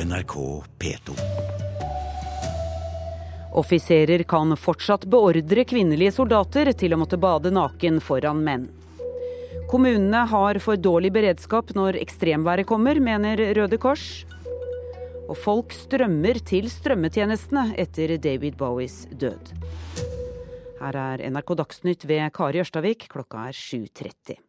[0.06, 1.14] NRK P2.
[3.54, 8.66] Offiserer kan fortsatt beordre kvinnelige soldater til å måtte bade naken foran menn.
[9.70, 14.26] Kommunene har for dårlig beredskap når ekstremværet kommer, mener Røde Kors.
[15.30, 19.54] Og folk strømmer til strømmetjenestene etter David Bowies død.
[20.82, 24.42] Her er NRK Dagsnytt ved Kari Ørstavik, klokka er 7.30.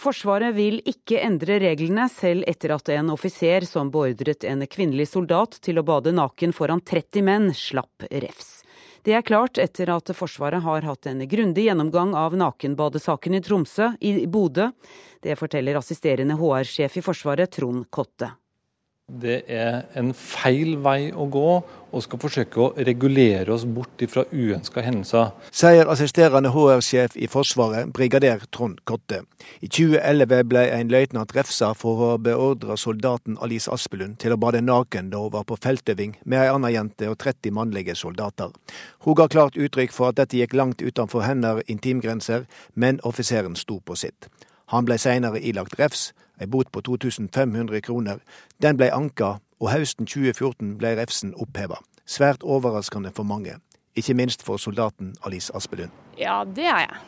[0.00, 5.58] Forsvaret vil ikke endre reglene, selv etter at en offiser som beordret en kvinnelig soldat
[5.62, 8.62] til å bade naken foran 30 menn, slapp refs.
[9.02, 13.92] Det er klart etter at Forsvaret har hatt en grundig gjennomgang av nakenbadesaken i Tromsø,
[13.98, 14.68] i Bodø.
[15.22, 18.30] Det forteller assisterende HR-sjef i Forsvaret, Trond Kotte.
[19.10, 21.48] Det er en feil vei å gå,
[21.92, 25.32] og skal forsøke å regulere oss bort fra uønska hendelser.
[25.52, 29.24] Sier assisterende HR-sjef i Forsvaret, brigader Trond Kotte.
[29.60, 34.62] I 2011 ble en løytnant refsa for å beordre soldaten Alice Aspelund til å bade
[34.64, 38.54] naken da hun var på feltøving med ei anna jente og 30 mannlige soldater.
[39.04, 43.82] Hun ga klart uttrykk for at dette gikk langt utenfor hennes intimgrenser, men offiseren sto
[43.82, 44.30] på sitt.
[44.72, 48.22] Han ble senere ilagt refs, ei bot på 2500 kroner.
[48.62, 51.78] Den ble anka, og høsten 2014 ble refsen oppheva.
[52.06, 53.58] Svært overraskende for mange.
[53.96, 55.92] Ikke minst for soldaten Alice Aspelund.
[56.18, 57.02] Ja, det er jeg.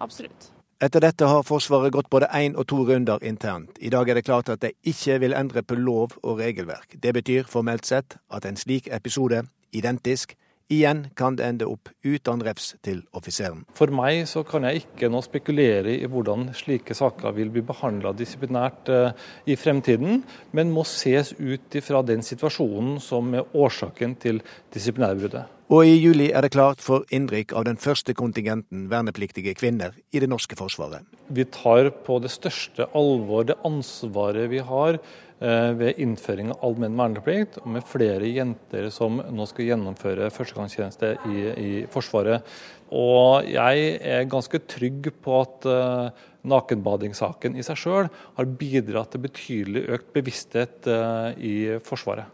[0.00, 0.50] Absolutt.
[0.82, 3.76] Etter dette har Forsvaret gått både én og to runder internt.
[3.78, 6.96] I dag er det klart at de ikke vil endre på lov og regelverk.
[7.02, 10.34] Det betyr formelt sett at en slik episode, identisk,
[10.72, 13.64] igjen kan det ende opp uten refs til offiseren.
[13.78, 18.14] For meg så kan jeg ikke nå spekulere i hvordan slike saker vil bli behandla
[18.16, 20.22] disiplinært eh, i fremtiden,
[20.56, 24.40] men må ses ut ifra den situasjonen som er årsaken til
[24.74, 25.48] disiplinærbruddet.
[25.72, 30.20] Og i juli er det klart for innrykk av den første kontingenten vernepliktige kvinner i
[30.20, 31.06] det norske forsvaret.
[31.32, 34.98] Vi tar på det største alvor det ansvaret vi har
[35.42, 41.38] ved innføring av allmenn verneplikt, og med flere jenter som nå skal gjennomføre førstegangstjeneste i,
[41.50, 42.46] i Forsvaret.
[42.92, 49.24] Og jeg er ganske trygg på at uh, nakenbadingssaken i seg sjøl har bidratt til
[49.24, 52.28] betydelig økt bevissthet uh, i Forsvaret.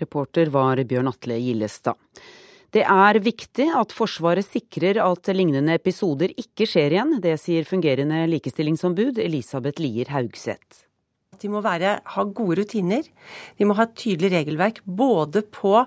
[0.00, 1.96] Reporter var Bjørn Atle Gillestad.
[2.74, 7.14] Det er viktig at Forsvaret sikrer at lignende episoder ikke skjer igjen.
[7.22, 10.85] Det sier fungerende likestillingsombud Elisabeth Lier Haugseth.
[11.42, 13.06] De må være, ha gode rutiner.
[13.58, 15.78] De må ha et tydelig regelverk både på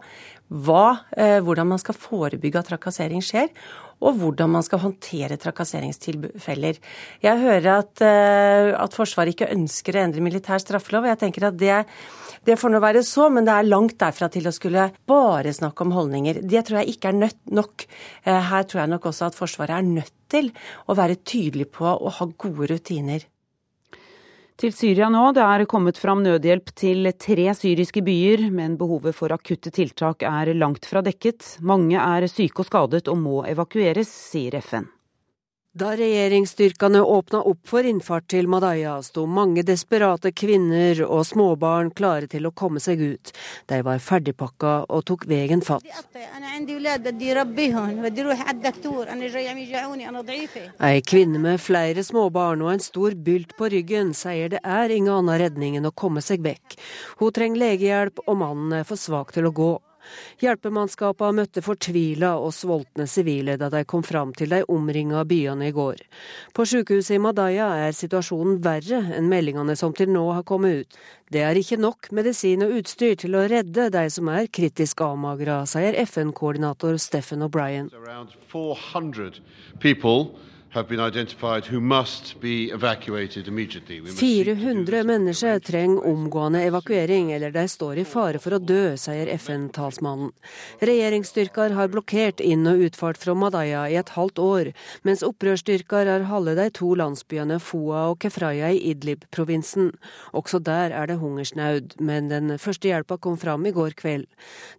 [0.50, 0.86] hva,
[1.16, 3.52] eh, hvordan man skal forebygge at trakassering skjer,
[4.00, 6.80] og hvordan man skal håndtere trakasseringstilfeller.
[7.22, 11.06] Jeg hører at, eh, at Forsvaret ikke ønsker å endre militær straffelov.
[11.06, 11.86] jeg tenker at det
[12.45, 15.82] det får nå være så, men det er langt derfra til å skulle bare snakke
[15.82, 16.41] om holdninger.
[16.47, 17.86] Det tror jeg ikke er nødt nok.
[18.24, 20.52] Eh, her tror jeg nok også at Forsvaret er nødt til
[20.88, 23.26] å være tydelig på å ha gode rutiner.
[24.60, 25.22] Til Syria nå.
[25.32, 30.51] Det er kommet fram nødhjelp til tre syriske byer, men behovet for akutte tiltak er
[30.51, 31.53] langt fra dekket.
[31.64, 34.89] Mange er syke og skadet og må evakueres, sier FN.
[35.78, 42.26] Da regjeringsstyrkene åpna opp for innfart til Madaya, sto mange desperate kvinner og småbarn klare
[42.32, 43.30] til å komme seg ut.
[43.70, 45.86] De var ferdigpakka og tok veien fatt.
[50.90, 55.20] Ei kvinne med flere småbarn og en stor bylt på ryggen sier det er ingen
[55.20, 56.80] annen redning enn å komme seg vekk.
[57.22, 59.70] Hun trenger legehjelp, og mannen er for svak til å gå.
[60.41, 65.76] Hjelpemannskapene møtte fortvila og sultne sivile da de kom fram til de omringa byene i
[65.76, 66.01] går.
[66.55, 70.99] På sykehuset i Madaya er situasjonen verre enn meldingene som til nå har kommet ut.
[71.30, 75.62] Det er ikke nok medisin og utstyr til å redde de som er kritisk avmagra,
[75.70, 77.91] sier FN-koordinator Stephen O'Brien.
[84.20, 90.30] 400 mennesker trenger omgående evakuering, eller de står i fare for å dø, sier FN-talsmannen.
[90.86, 94.70] Regjeringsstyrker har blokkert inn- og utfart fra Madaya i et halvt år,
[95.02, 99.90] mens opprørsstyrker har holdt de to landsbyene Foa og Kefraya i Idlib-provinsen.
[100.38, 104.30] Også der er det hungersnød, men den første hjelpa kom fram i går kveld.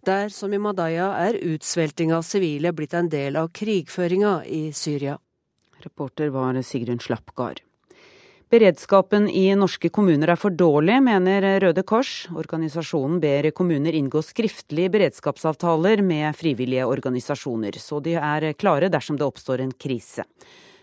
[0.07, 5.19] Der, som i Madaya, er utsvelting av sivile blitt en del av krigføringa i Syria.
[5.81, 7.61] Reporter var Sigrun Slappgard.
[8.51, 12.25] Beredskapen i norske kommuner er for dårlig, mener Røde Kors.
[12.35, 19.29] Organisasjonen ber kommuner inngå skriftlige beredskapsavtaler med frivillige organisasjoner, så de er klare dersom det
[19.29, 20.27] oppstår en krise.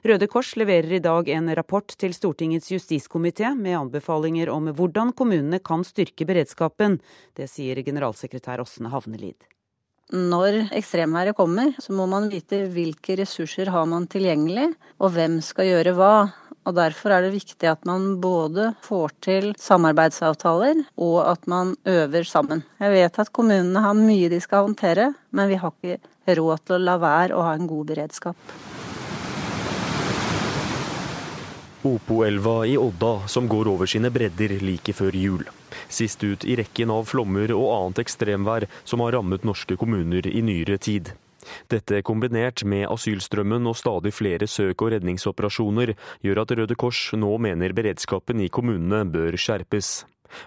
[0.08, 5.60] Røde Kors leverer i dag en rapport til Stortingets justiskomité med anbefalinger om hvordan kommunene
[5.60, 6.96] kan styrke beredskapen.
[7.36, 9.44] Det sier generalsekretær Åsne Havnelid.
[10.08, 15.68] Når ekstremværet kommer, så må man vite hvilke ressurser har man tilgjengelig, og hvem skal
[15.68, 16.12] gjøre hva.
[16.64, 22.24] Og Derfor er det viktig at man både får til samarbeidsavtaler, og at man øver
[22.24, 22.64] sammen.
[22.80, 26.78] Jeg vet at kommunene har mye de skal håndtere, men vi har ikke råd til
[26.78, 28.56] å la være å ha en god beredskap.
[31.84, 35.48] Opoelva i Odda som går over sine bredder like før jul.
[35.88, 40.42] Sist ut i rekken av flommer og annet ekstremvær som har rammet norske kommuner i
[40.44, 41.14] nyere tid.
[41.70, 47.30] Dette kombinert med asylstrømmen og stadig flere søk- og redningsoperasjoner gjør at Røde Kors nå
[47.40, 50.02] mener beredskapen i kommunene bør skjerpes.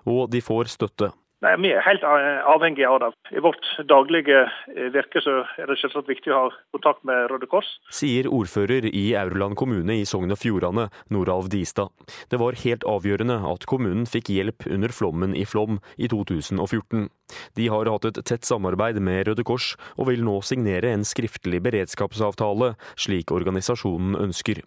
[0.06, 1.12] Og de får støtte.
[1.42, 3.08] Nei, Vi er helt avhengige av det.
[3.34, 7.48] I vårt daglige eh, virke så er det selvsagt viktig å ha kontakt med Røde
[7.50, 7.66] Kors.
[7.90, 11.90] Sier ordfører i Aurland kommune i Sogn og Fjordane, Noralv Distad.
[12.30, 17.10] Det var helt avgjørende at kommunen fikk hjelp under flommen i Flom i 2014.
[17.58, 21.64] De har hatt et tett samarbeid med Røde Kors, og vil nå signere en skriftlig
[21.66, 24.62] beredskapsavtale, slik organisasjonen ønsker.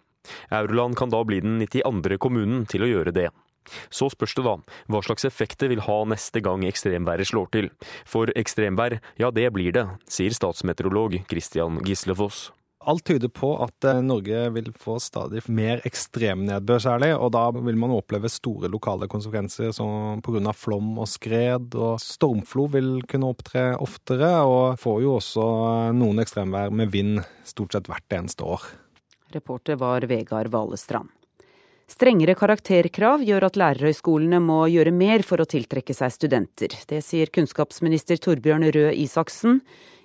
[0.51, 2.19] Aurland kan da bli den 92.
[2.19, 3.29] kommunen til å gjøre det.
[3.93, 4.57] Så spørs det da
[4.91, 7.71] hva slags effekt det vil ha neste gang ekstremværet slår til.
[8.07, 12.49] For ekstremvær, ja det blir det, sier statsmeteorolog Christian Gislefoss.
[12.85, 17.79] Alt tyder på at eh, Norge vil få stadig mer ekstremnedbør særlig, og da vil
[17.81, 20.53] man oppleve store lokale konsekvenser som pga.
[20.53, 21.73] flom og skred.
[21.73, 25.45] og Stormflo vil kunne opptre oftere, og får jo også
[25.97, 28.69] noen ekstremvær med vind stort sett hvert eneste år.
[29.33, 31.09] Reporter var Vegard Valestrand.
[31.85, 36.73] Strengere karakterkrav gjør at lærerhøyskolene må gjøre mer for å tiltrekke seg studenter.
[36.89, 39.59] Det sier kunnskapsminister Torbjørn Røe Isaksen.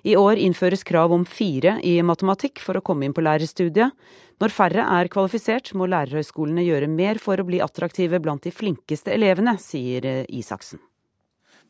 [0.05, 3.97] I år innføres krav om fire i matematikk for å komme inn på lærerstudiet.
[4.41, 9.13] Når færre er kvalifisert, må lærerhøyskolene gjøre mer for å bli attraktive blant de flinkeste
[9.13, 10.81] elevene, sier Isaksen.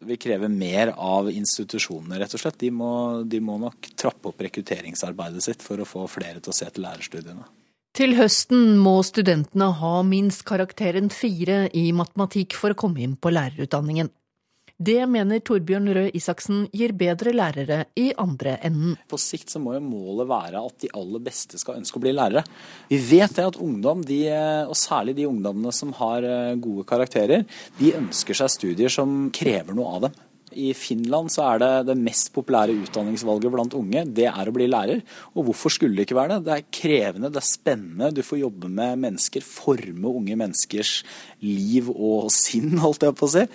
[0.01, 2.59] Vi krever mer av institusjonene, rett og slett.
[2.59, 2.91] De må,
[3.23, 6.87] de må nok trappe opp rekrutteringsarbeidet sitt for å få flere til å se til
[6.87, 7.47] lærerstudiene.
[7.91, 13.33] Til høsten må studentene ha minst karakteren fire i matematikk for å komme inn på
[13.35, 14.07] lærerutdanningen.
[14.81, 18.95] Det mener Torbjørn Røe Isaksen gir bedre lærere i andre enden.
[19.11, 22.15] På sikt så må jo målet være at de aller beste skal ønske å bli
[22.15, 22.45] lærere.
[22.87, 24.23] Vi vet det at ungdom, de,
[24.71, 27.43] og særlig de ungdommene som har eh, gode karakterer,
[27.77, 30.19] de ønsker seg studier som krever noe av dem.
[30.51, 34.67] I Finland så er det det mest populære utdanningsvalget blant unge, det er å bli
[34.69, 35.01] lærer.
[35.35, 36.45] Og hvorfor skulle det ikke være det?
[36.47, 38.11] Det er krevende, det er spennende.
[38.15, 40.91] Du får jobbe med mennesker, forme unge menneskers
[41.45, 43.45] liv og sinn, holdt jeg på å si.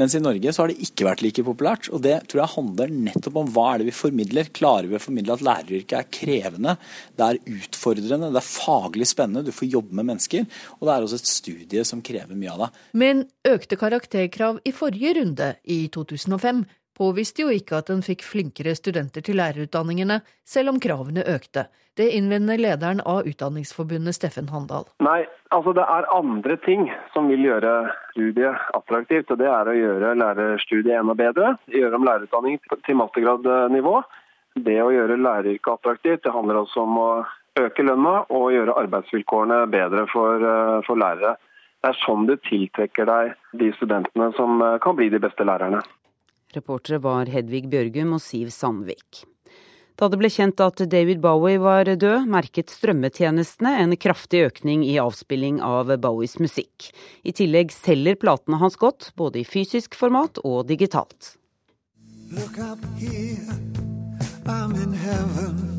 [0.00, 1.90] Mens i Norge så har det ikke vært like populært.
[1.92, 4.52] Og det tror jeg handler nettopp om hva er det vi formidler.
[4.56, 6.76] Klarer vi å formidle at læreryrket er krevende,
[7.18, 10.48] det er utfordrende, det er faglig spennende, du får jobbe med mennesker.
[10.78, 12.82] Og det er også et studie som krever mye av deg.
[13.04, 16.64] Men økte karakterkrav i forrige runde, i 2005, 2005
[16.98, 21.68] påviste jo ikke at en fikk flinkere studenter til lærerutdanningene, selv om kravene økte.
[21.98, 24.86] Det innvender lederen av Utdanningsforbundet, Steffen Handal.
[25.02, 25.24] Nei,
[25.54, 27.72] altså det er andre ting som vil gjøre
[28.12, 29.30] studiet attraktivt.
[29.30, 31.56] og Det er å gjøre lærerstudiet enda bedre.
[31.74, 33.98] Gjøre om lærerutdanning til mastergradnivå.
[34.58, 37.10] Det å gjøre læreryrket attraktivt, det handler også om å
[37.58, 41.36] øke lønna og gjøre arbeidsvilkårene bedre for, eh, for lærere.
[41.82, 45.82] Det er sånn du tiltrekker deg de studentene som eh, kan bli de beste lærerne.
[46.56, 49.24] Reportere var Hedvig Bjørgum og Siv Sandvik.
[49.98, 54.94] Da det ble kjent at David Bowie var død, merket strømmetjenestene en kraftig økning i
[55.02, 56.92] avspilling av Bowies musikk.
[57.26, 61.34] I tillegg selger platene hans godt, både i fysisk format og digitalt.
[62.30, 63.58] Look up here,
[64.46, 65.78] I'm in heaven.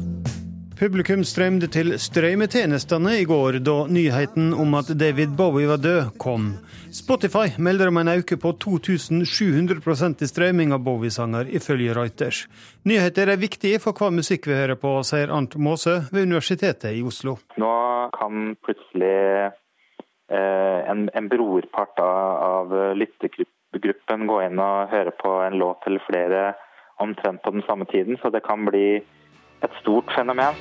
[0.79, 6.53] Publikum strømde til strømmetjenestene i går, da nyheten om at David Bowie var død, kom.
[6.91, 12.47] Spotify melder om en økning på 2700% i strømming av Bowie-sanger, ifølge Reuters.
[12.89, 17.03] Nyheter er viktige for hva musikk vi hører på, sier Arnt Maase ved Universitetet i
[17.05, 17.37] Oslo.
[17.61, 17.71] Nå
[18.17, 25.85] kan plutselig eh, en, en, brorpart av lyttergruppen gå inn og høre på en låt
[25.85, 26.45] eller flere
[26.99, 28.97] omtrent på den samme tiden, så det kan bli
[29.61, 30.57] et stort fenomen.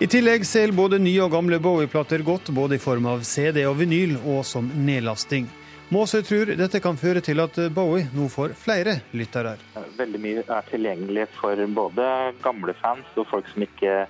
[0.00, 3.74] I tillegg selger både nye og gamle Bowie-plater godt, både i form av CD og
[3.82, 5.44] vinyl, og som nedlasting.
[5.92, 9.58] Måsø tror dette kan føre til at Bowie nå får flere lyttere.
[9.98, 12.06] Veldig mye er tilgjengelig for både
[12.40, 14.06] gamle fans og folk som ikke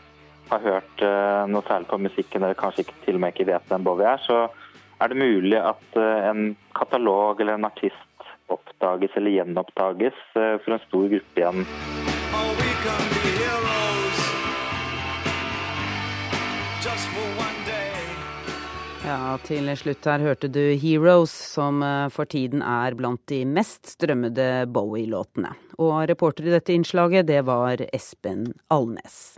[0.52, 3.66] har hørt eh, noe særlig på musikken, eller kanskje ikke, til og med ikke vet
[3.72, 4.22] hvem Bowie er.
[4.22, 4.38] Så
[5.02, 10.76] er det mulig at eh, en katalog eller en artist oppdages eller gjenoppdages eh, for
[10.76, 11.66] en stor gruppe igjen.
[19.10, 23.96] Ja, til slutt her hørte du 'Heroes', som eh, for tiden er blant de mest
[23.96, 25.50] strømmede Bowie-låtene.
[25.82, 29.34] Og reporter i dette innslaget, det var Espen Alnes.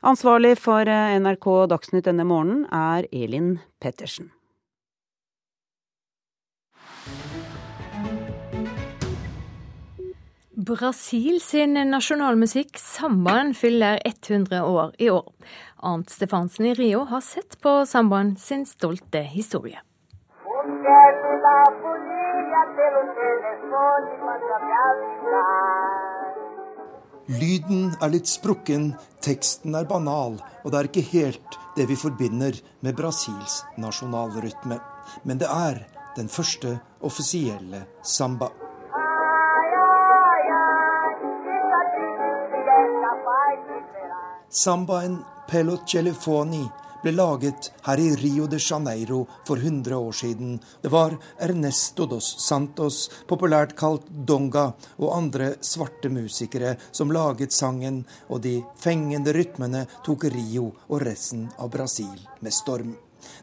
[0.00, 4.30] Ansvarlig for eh, NRK Dagsnytt denne morgenen er Elin Pettersen.
[10.56, 15.32] Brasil sin nasjonalmusikk, sambaen, fyller 100 år i år.
[15.82, 19.82] Arnt Stefansen i Rio har sett på sambaen sin stolte historie.
[27.26, 28.92] Lyden er litt sprukken,
[29.26, 34.78] teksten er banal, og det er ikke helt det vi forbinder med Brasils nasjonalrytme.
[35.24, 35.82] Men det er
[36.14, 38.52] den første offisielle samba.
[44.50, 45.18] Sambaen
[45.48, 46.64] Pelo Celefoni
[47.04, 50.60] ble laget her i Rio de Janeiro for 100 år siden.
[50.82, 58.06] Det var Ernesto dos Santos, populært kalt Donga, og andre svarte musikere som laget sangen,
[58.28, 62.96] og de fengende rytmene tok Rio og resten av Brasil med storm.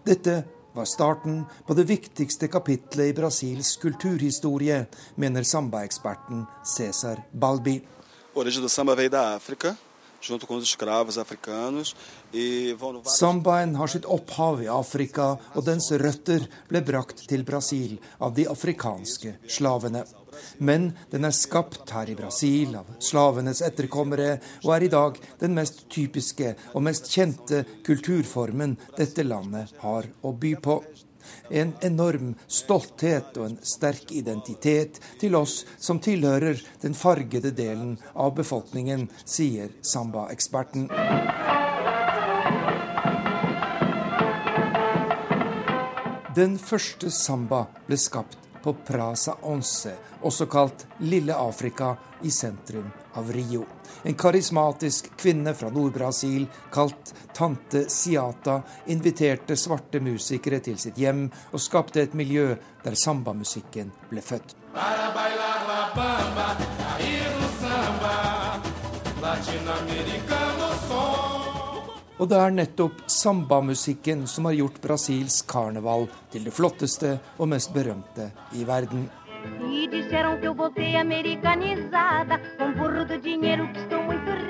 [0.05, 0.41] Dette
[0.73, 4.85] var starten på det viktigste kapitlet i Brasils kulturhistorie,
[5.15, 7.77] mener samba-eksperten Cæsar Balbi.
[8.33, 9.75] Origem do samba veio da África,
[13.05, 18.45] Sambaen har sitt opphav i Afrika, og dens røtter ble brakt til Brasil av de
[18.49, 20.03] afrikanske slavene.
[20.61, 25.57] Men den er skapt her i Brasil av slavenes etterkommere, og er i dag den
[25.57, 30.83] mest typiske og mest kjente kulturformen dette landet har å by på.
[31.51, 38.35] En enorm stolthet og en sterk identitet til oss som tilhører den fargede delen av
[38.37, 40.87] befolkningen, sier samba-eksperten.
[46.35, 53.31] Den første samba ble skapt på Praza Once, også kalt Lille Afrika, i sentrum av
[53.33, 53.65] Rio.
[54.03, 58.61] En karismatisk kvinne fra Nord-Brasil kalt tante Siata
[58.93, 64.55] inviterte svarte musikere til sitt hjem og skapte et miljø der sambamusikken ble født.
[72.21, 77.73] Og det er nettopp sambamusikken som har gjort Brasils karneval til det flotteste og mest
[77.73, 79.07] berømte i verden.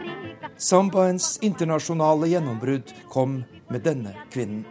[0.04, 0.52] Rica.
[0.58, 3.40] Sambaens internasjonale gjennombrudd kom
[3.72, 4.66] med denne kvinnen.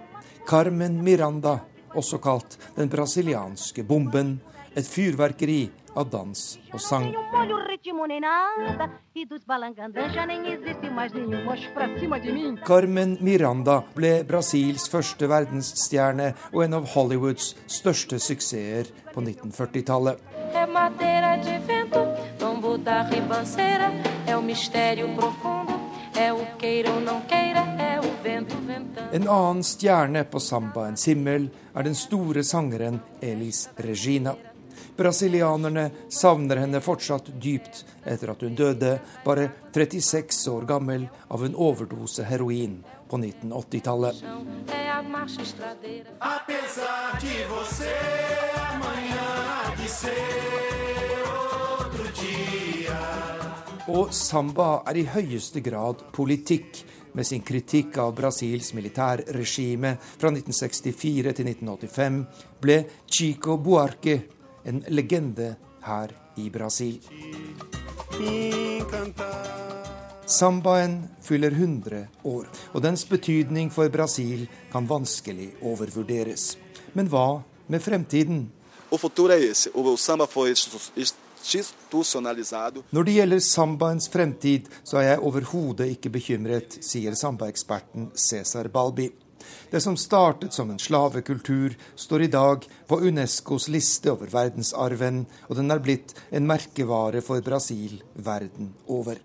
[0.45, 1.57] Carmen Miranda,
[1.97, 4.41] også kalt den brasilianske bomben.
[4.77, 7.09] Et fyrverkeri av dans og sang.
[12.67, 20.19] Carmen Miranda ble Brasils første verdensstjerne og en av Hollywoods største suksesser på 1940-tallet.
[29.13, 34.37] En annen stjerne på sambaens himmel er den store sangeren Elis Regina.
[35.01, 41.55] Brasilianerne savner henne fortsatt dypt etter at hun døde, bare 36 år gammel, av en
[41.57, 42.75] overdose heroin
[43.09, 44.21] på 1980-tallet.
[53.89, 56.83] Og samba er i høyeste grad politikk,
[57.17, 62.21] med sin kritikk av Brasils militærregime fra 1964 til 1985,
[62.61, 62.77] ble
[63.09, 64.19] Chico Buarque
[64.71, 67.01] en legende her i Brasil.
[70.31, 76.55] Sambaen fyller 100 år, og dens betydning for Brasil kan vanskelig overvurderes.
[76.95, 78.45] Men hva med fremtiden?
[82.91, 89.11] Når det gjelder sambaens fremtid, så er jeg overhodet ikke bekymret, sier sambaeksperten Cæsar Balbi.
[89.71, 95.57] Det som startet som en slavekultur, står i dag på Unescos liste over verdensarven, og
[95.61, 99.21] den er blitt en merkevare for Brasil verden over.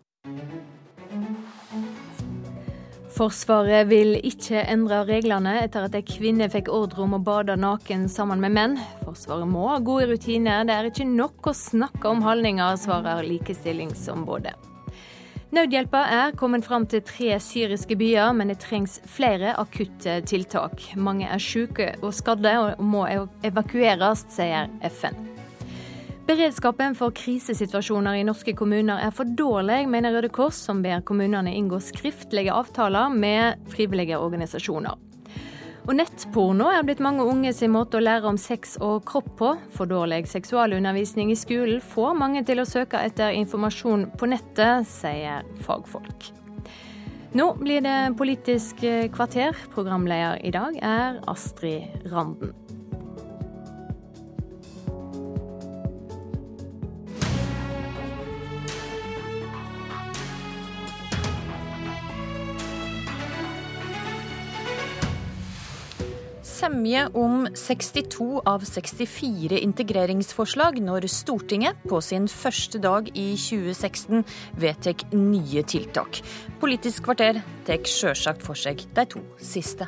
[3.15, 8.09] Forsvaret vil ikke endre reglene etter at ei kvinne fikk ordre om å bade naken
[8.11, 8.75] sammen med menn.
[9.05, 14.74] Forsvaret må ha gode rutiner, det er ikke nok å snakke om holdninger, svarer likestillingsombudet.
[15.55, 20.81] Nødhjelpa er kommet fram til tre syriske byer, men det trengs flere akutte tiltak.
[20.99, 23.05] Mange er syke og skadde og må
[23.45, 25.15] evakueres, sier FN.
[26.27, 31.55] Beredskapen for krisesituasjoner i norske kommuner er for dårlig, mener Røde Kors, som ber kommunene
[31.55, 35.04] inngå skriftlige avtaler med frivillige organisasjoner.
[35.85, 39.51] Og nettporno er blitt mange unge sin måte å lære om sex og kropp på.
[39.75, 45.45] For dårlig seksualundervisning i skolen får mange til å søke etter informasjon på nettet, sier
[45.67, 46.31] fagfolk.
[47.35, 48.81] Nå blir det Politisk
[49.13, 49.53] kvarter.
[49.75, 52.64] Programleder i dag er Astrid Randen.
[66.65, 74.23] Semje om 62 av 64 integreringsforslag når Stortinget på sin første dag i 2016
[74.57, 76.23] vedtar nye tiltak.
[76.61, 79.85] Politisk kvarter tar sjølsagt for seg de to siste.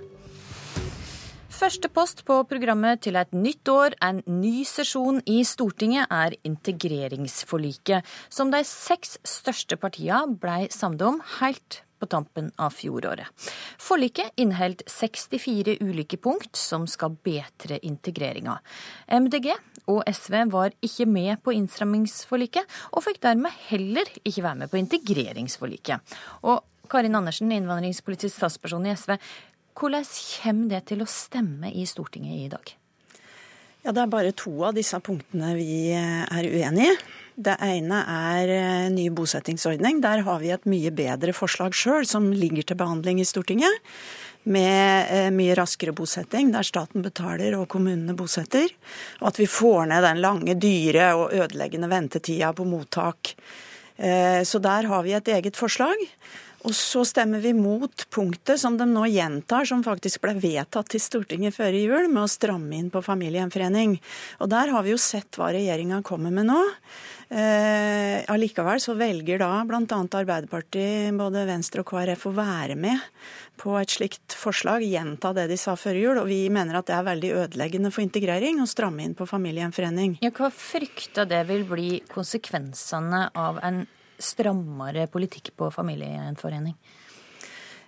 [1.57, 8.05] Første post på programmet til et nytt år, en ny sesjon i Stortinget, er integreringsforliket,
[8.29, 13.27] som de seks største partiene blei samde om helt på tampen av fjoråret.
[13.81, 18.57] Forliket inneholdt 64 ulike punkt som skal bedre integreringa.
[19.07, 19.51] MDG
[19.87, 24.81] og SV var ikke med på innstrammingsforliket, og fikk dermed heller ikke være med på
[24.81, 26.17] integreringsforliket.
[26.47, 29.17] Og Karin Andersen, innvandringspolitisk statsperson i SV,
[29.77, 32.73] hvordan kommer det til å stemme i Stortinget i dag?
[33.85, 36.97] Ja, Det er bare to av disse punktene vi er uenige i.
[37.37, 39.99] Det ene er eh, ny bosettingsordning.
[40.01, 43.75] Der har vi et mye bedre forslag sjøl, som ligger til behandling i Stortinget.
[44.49, 48.73] Med eh, mye raskere bosetting, der staten betaler og kommunene bosetter.
[49.21, 53.35] Og at vi får ned den lange, dyre og ødeleggende ventetida på mottak.
[54.01, 56.09] Eh, så der har vi et eget forslag.
[56.67, 60.99] Og så stemmer vi mot punktet som de nå gjentar, som faktisk ble vedtatt til
[60.99, 63.95] Stortinget før jul, med å stramme inn på familiegjenforening.
[64.43, 66.59] Og der har vi jo sett hva regjeringa kommer med nå.
[67.27, 69.79] Eh, allikevel så velger da bl.a.
[69.87, 72.99] Arbeiderpartiet, både Venstre og KrF å være med
[73.57, 76.19] på et slikt forslag, gjenta det de sa før jul.
[76.19, 80.19] Og vi mener at det er veldig ødeleggende for integrering å stramme inn på familiegjenforening.
[80.25, 83.85] Ja, hva frykter det vil bli konsekvensene av en
[84.19, 86.75] strammere politikk på familiegjenforening?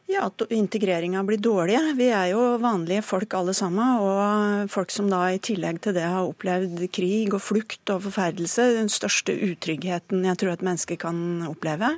[0.10, 1.78] Ja, at integreringa blir dårlig.
[1.94, 4.00] Vi er jo vanlige folk alle sammen.
[4.02, 8.72] Og folk som da i tillegg til det har opplevd krig og flukt og forferdelse,
[8.80, 11.92] den største utryggheten jeg tror et menneske kan oppleve,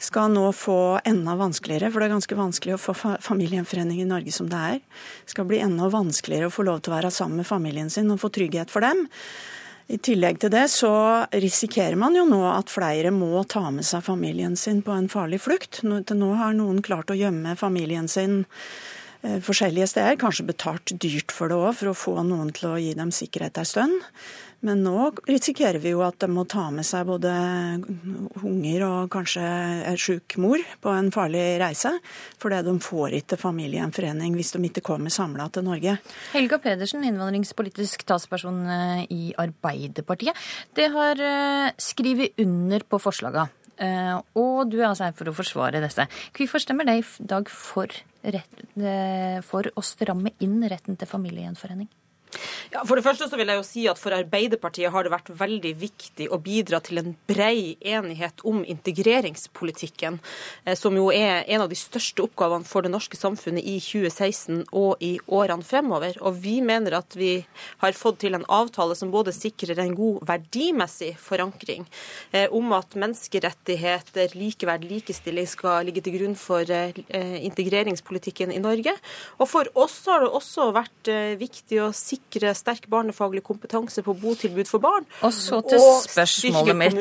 [0.00, 4.32] skal nå få enda vanskeligere, for det er ganske vanskelig å få familiegjenforening i Norge
[4.32, 4.80] som det er.
[4.80, 8.08] Det skal bli enda vanskeligere å få lov til å være sammen med familien sin
[8.08, 9.04] og få trygghet for dem.
[9.90, 10.92] I tillegg til det så
[11.34, 15.40] risikerer man jo nå at flere må ta med seg familien sin på en farlig
[15.42, 15.80] flukt.
[15.82, 18.44] Til nå har noen klart å gjemme familien sin
[19.20, 22.94] forskjellige steder, kanskje betalt dyrt for det òg, for å få noen til å gi
[22.96, 24.06] dem sikkerhet ei stund.
[24.60, 27.30] Men nå risikerer vi jo at de må ta med seg både
[28.44, 29.44] unger og kanskje
[29.88, 31.94] en sjuk mor på en farlig reise,
[32.40, 35.96] fordi de får ikke familiegjenforening hvis de ikke kommer samla til Norge.
[36.34, 40.36] Helga Pedersen, innvandringspolitisk talsperson eh, i Arbeiderpartiet.
[40.76, 43.48] Det har eh, skrevet under på forslaga.
[43.80, 46.06] Eh, og du er altså her for å forsvare disse.
[46.36, 47.92] Hvorfor stemmer det i dag for,
[48.24, 48.64] rett,
[49.48, 51.88] for å stramme inn retten til familiegjenforening?
[52.70, 55.30] Ja, For det første så vil jeg jo si at for Arbeiderpartiet har det vært
[55.40, 60.20] veldig viktig å bidra til en brei enighet om integreringspolitikken,
[60.64, 64.68] eh, som jo er en av de største oppgavene for det norske samfunnet i 2016
[64.70, 66.20] og i årene fremover.
[66.22, 67.32] Og vi mener at vi
[67.82, 71.88] har fått til en avtale som både sikrer en god verdimessig forankring
[72.30, 76.94] eh, om at menneskerettigheter, likeverd, likestilling skal ligge til grunn for eh,
[77.50, 78.94] integreringspolitikken i Norge.
[79.42, 84.14] Og for oss har det også vært viktig å sikre sikre sterk barnefaglig kompetanse på
[84.14, 85.06] botilbud for barn.
[85.22, 87.00] Og så til og spørsmålet mitt.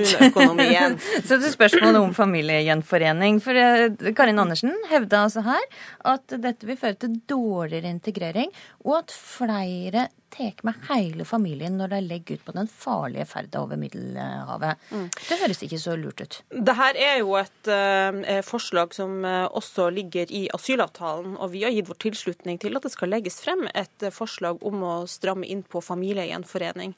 [1.27, 3.41] så til spørsmålet om familiegjenforening.
[3.41, 5.65] For eh, Karin Andersen hevda altså her
[6.05, 8.51] at dette vil føre til dårligere integrering,
[8.85, 13.63] og at flere tar med hele familien når de legger ut på den farlige ferda
[13.63, 14.79] over Middelhavet.
[14.91, 15.07] Mm.
[15.15, 16.39] Det høres ikke så lurt ut.
[16.49, 21.73] Dette er jo et uh, forslag som uh, også ligger i asylavtalen, og vi har
[21.75, 25.47] gitt vår tilslutning til at det skal legges frem et uh, forslag om å stramme
[25.49, 26.95] inn på familiegjenforening.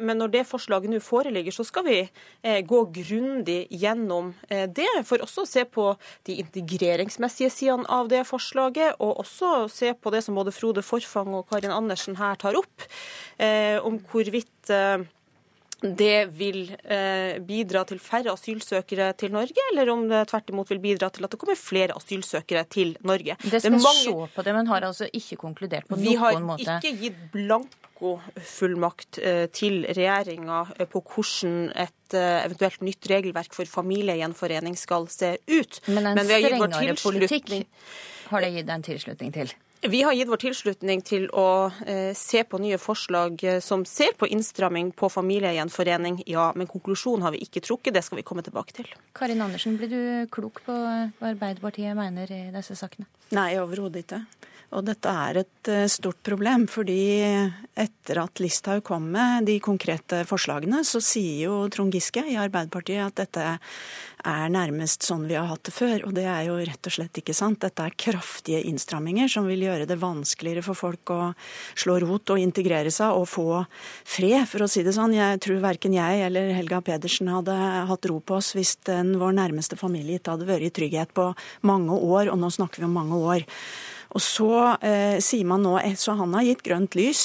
[0.00, 1.96] men når det forslaget nå foreligger, så skal vi
[2.66, 5.84] gå grundig gjennom det, for også å se på
[6.28, 11.34] de integreringsmessige sidene av det forslaget, og også se på det som både Frode Forfang
[11.38, 12.86] og Karin Andersen her tar opp opp
[13.42, 15.02] eh, om hvorvidt eh,
[15.82, 20.82] det vil eh, bidra til færre asylsøkere til Norge, eller om det tvert imot vil
[20.82, 23.34] bidra til at det kommer flere asylsøkere til Norge.
[23.42, 24.04] Det skal det mange...
[24.04, 26.62] se på det, men har altså ikke konkludert på noen måte?
[26.62, 29.18] Vi har ikke gitt blankofullmakt
[29.58, 30.62] til regjeringa
[30.92, 35.82] på hvordan et eventuelt nytt regelverk for familiegjenforening skal se ut.
[35.88, 37.56] Men en men strengere politikk
[38.30, 39.50] har det gitt en tilslutning til?
[39.84, 44.12] Vi har gitt vår tilslutning til å eh, se på nye forslag eh, som ser
[44.14, 46.44] på innstramming på familiegjenforening, ja.
[46.54, 48.92] Men konklusjonen har vi ikke trukket, det skal vi komme tilbake til.
[49.18, 53.08] Karin Andersen, blir du klok på hva Arbeiderpartiet mener i disse sakene?
[53.34, 54.22] Nei, overhodet ikke.
[54.72, 57.02] Og dette er et eh, stort problem, fordi
[57.76, 63.04] etter at Listhaug kom med de konkrete forslagene, så sier jo Trond Giske i Arbeiderpartiet
[63.04, 63.44] at dette
[64.22, 66.06] er nærmest sånn vi har hatt det før.
[66.06, 67.60] Og det er jo rett og slett ikke sant.
[67.64, 71.20] Dette er kraftige innstramminger som vil gjøre det vanskeligere for folk å
[71.74, 73.46] slå rot og integrere seg og få
[74.08, 75.16] fred, for å si det sånn.
[75.18, 77.56] Jeg tror verken jeg eller Helga Pedersen hadde
[77.90, 81.32] hatt ro på oss hvis den vår nærmeste familie ikke hadde vært i trygghet på
[81.68, 83.50] mange år, og nå snakker vi om mange år.
[84.12, 84.50] Og så
[84.84, 87.22] eh, sier man nå, eh, så Han har gitt grønt lys,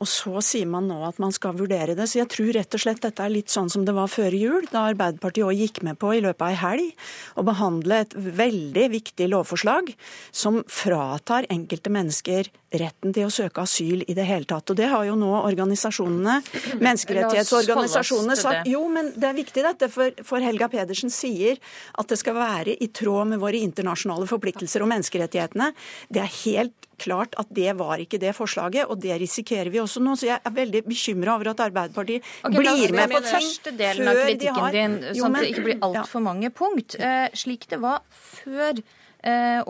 [0.00, 2.08] og så sier man nå at man skal vurdere det.
[2.08, 4.66] Så jeg tror rett og slett dette er litt sånn som det var før jul,
[4.72, 7.06] da Arbeiderpartiet òg gikk med på i løpet av ei helg
[7.36, 9.92] å behandle et veldig viktig lovforslag
[10.32, 12.50] som fratar enkelte mennesker
[12.80, 14.72] retten til å søke asyl i det hele tatt.
[14.72, 16.38] Og det har jo nå organisasjonene,
[16.80, 18.70] menneskerettighetsorganisasjonene sagt.
[18.70, 21.60] Jo, men det er viktig dette, for, for Helga Pedersen sier
[21.98, 25.72] at det skal være i tråd med våre internasjonale forpliktelser og menneskerettighetene.
[26.12, 30.02] Det er helt klart at det var ikke det forslaget, og det risikerer vi også
[30.04, 30.14] nå.
[30.18, 34.10] Så jeg er veldig bekymra over at Arbeiderpartiet okay, blir med på ting første delen
[34.12, 34.78] av kritikken har...
[34.78, 35.38] din, sånn jo, men...
[35.38, 36.26] at det ikke blir altfor ja.
[36.30, 36.98] mange punkt.
[37.00, 38.82] Uh, slik det var før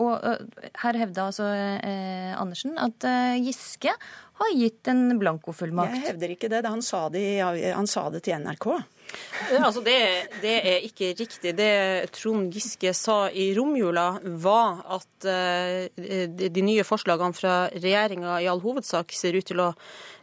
[0.01, 3.05] og eh, her hevda altså eh, Andersen at
[3.43, 3.93] Giske
[4.39, 5.93] har gitt en blankofullmakt.
[5.93, 6.63] Jeg hevder ikke det.
[6.65, 8.65] Han sa det, han sa det til NRK.
[9.59, 9.99] Altså det,
[10.41, 11.53] det, er ikke riktig.
[11.53, 11.73] Det
[12.15, 14.07] Trond Giske sa i romjula,
[14.41, 15.27] var at
[16.49, 19.69] de nye forslagene fra regjeringa i all hovedsak ser ut til å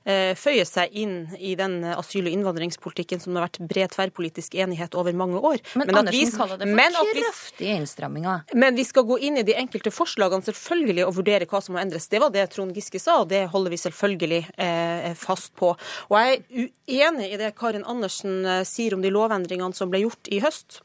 [0.08, 4.54] Eh, føye seg inn i den asyl- og innvandringspolitikken som det har vært bred tverrpolitisk
[4.56, 5.60] enighet over mange år.
[5.74, 8.46] Men, men Andersen vi, kaller det for kraftige innstramminger.
[8.56, 11.82] Men vi skal gå inn i de enkelte forslagene selvfølgelig og vurdere hva som må
[11.84, 12.08] endres.
[12.08, 15.74] Det var det Trond Giske sa, og det holder vi selvfølgelig eh, fast på.
[16.08, 20.06] Og jeg er uenig i det Karin Andersen eh, sier om de lovendringene som ble
[20.06, 20.80] gjort i høst.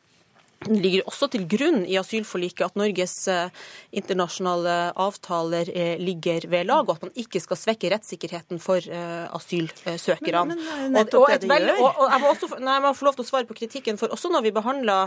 [0.65, 3.53] Det ligger også til grunn i asylforliket at Norges eh,
[3.93, 9.27] internasjonale avtaler eh, ligger ved lag, og at man ikke skal svekke rettssikkerheten for eh,
[9.35, 10.57] asylsøkerne.
[10.89, 13.99] Og, og jeg, må også, nei, jeg må få lov til å svare på kritikken,
[14.01, 14.97] for også når vi behandla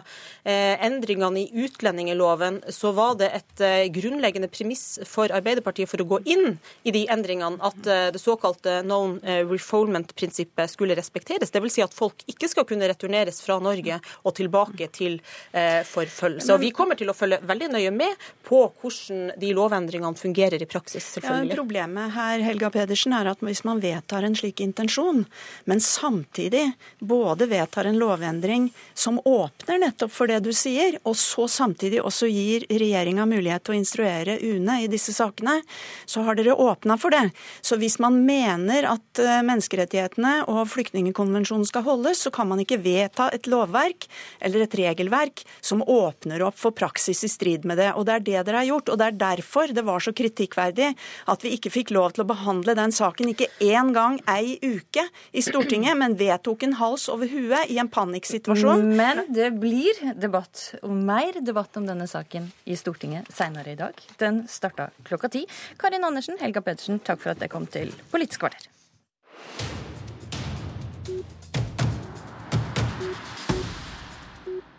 [0.44, 6.08] eh, endringene i utlendingsloven, så var det et eh, grunnleggende premiss for Arbeiderpartiet for å
[6.14, 6.54] gå inn
[6.86, 11.50] i de endringene at eh, det såkalte known refoulement-prinsippet skulle respekteres.
[11.50, 11.74] Dvs.
[11.78, 15.18] Si at folk ikke skal kunne returneres fra Norge og tilbake til
[15.52, 16.52] forfølgelse.
[16.54, 20.68] Og Vi kommer til å følge veldig nøye med på hvordan de lovendringene fungerer i
[20.68, 21.04] praksis.
[21.14, 21.50] selvfølgelig.
[21.50, 25.24] Ja, problemet her Helga Pedersen, er at hvis man vedtar en slik intensjon,
[25.64, 31.48] men samtidig både vedtar en lovendring som åpner nettopp for det du sier, og så
[31.50, 35.60] samtidig også gir regjeringa mulighet til å instruere UNE i disse sakene,
[36.06, 37.30] så har dere åpna for det.
[37.60, 42.80] Så hvis man mener at eh, menneskerettighetene og flyktningkonvensjonen skal holdes, så kan man ikke
[42.82, 44.08] vedta et lovverk
[44.44, 45.27] eller et regelverk
[45.60, 47.92] som åpner opp for praksis i strid med det.
[47.94, 48.88] Og Det er det dere har gjort.
[48.88, 50.94] og Det er derfor det var så kritikkverdig
[51.26, 55.08] at vi ikke fikk lov til å behandle den saken ikke én gang ei uke
[55.32, 58.96] i Stortinget, men vedtok en hals over huet i en panikksituasjon.
[58.96, 63.94] Men det blir debatt, og mer debatt om denne saken i Stortinget senere i dag.
[64.18, 65.46] Den starta klokka ti.
[65.78, 68.68] Karin Andersen, Helga Pedersen, takk for at dere kom til Politisk kvarter.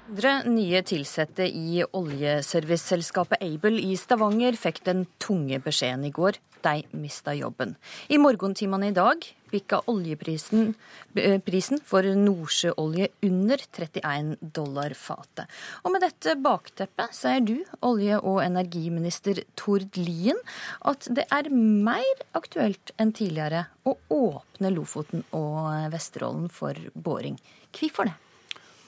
[0.09, 6.39] Nye ansatte i oljeserviceselskapet Able i Stavanger fikk den tunge beskjeden i går.
[6.61, 7.75] De mista jobben.
[8.09, 10.73] I morgentimene i dag bikka oljeprisen
[11.15, 15.45] eh, prisen for nordsjøolje under 31 dollar fatet.
[15.85, 20.37] Og med dette bakteppet sier du, olje- og energiminister Tord Lien,
[20.81, 27.39] at det er mer aktuelt enn tidligere å åpne Lofoten og Vesterålen for boring.
[27.71, 28.17] Hvorfor det?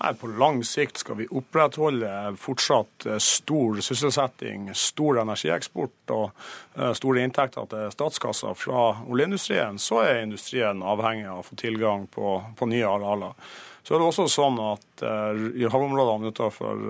[0.04, 6.32] Nei, På lang sikt skal vi opprettholde fortsatt eh, stor sysselsetting, stor energieksport og
[6.78, 9.78] eh, store inntekter til statskassa fra oljeindustrien.
[9.78, 13.38] Så er industrien avhengig av å få tilgang på, på nye arealer.
[13.84, 16.84] Så er det også sånn at uh, i havområdene utenfor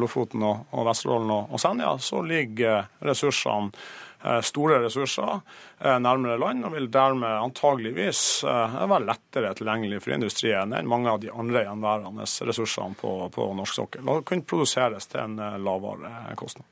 [0.00, 4.11] Lofoten og, Vesterålen og, Senja, så ligger ressursene Eh,
[4.44, 5.40] store ressurser
[5.80, 11.10] eh, nærmere land, og vil dermed antageligvis eh, være lettere tilgjengelig for industrien enn mange
[11.12, 16.36] av de andre gjenværende ressursene på, på norsk sokkel, og kunne produseres til en lavere
[16.38, 16.68] kostnad.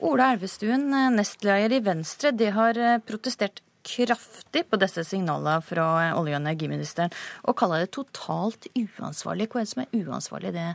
[0.00, 5.86] Ola Elvestuen, nestleder i Venstre, de har protestert kraftig på disse signalene fra
[6.16, 7.12] olje- og energiministeren,
[7.44, 9.48] og kaller det totalt uansvarlig.
[9.48, 10.70] Hva er det som er uansvarlig, det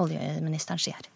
[0.00, 1.08] oljeministeren sier?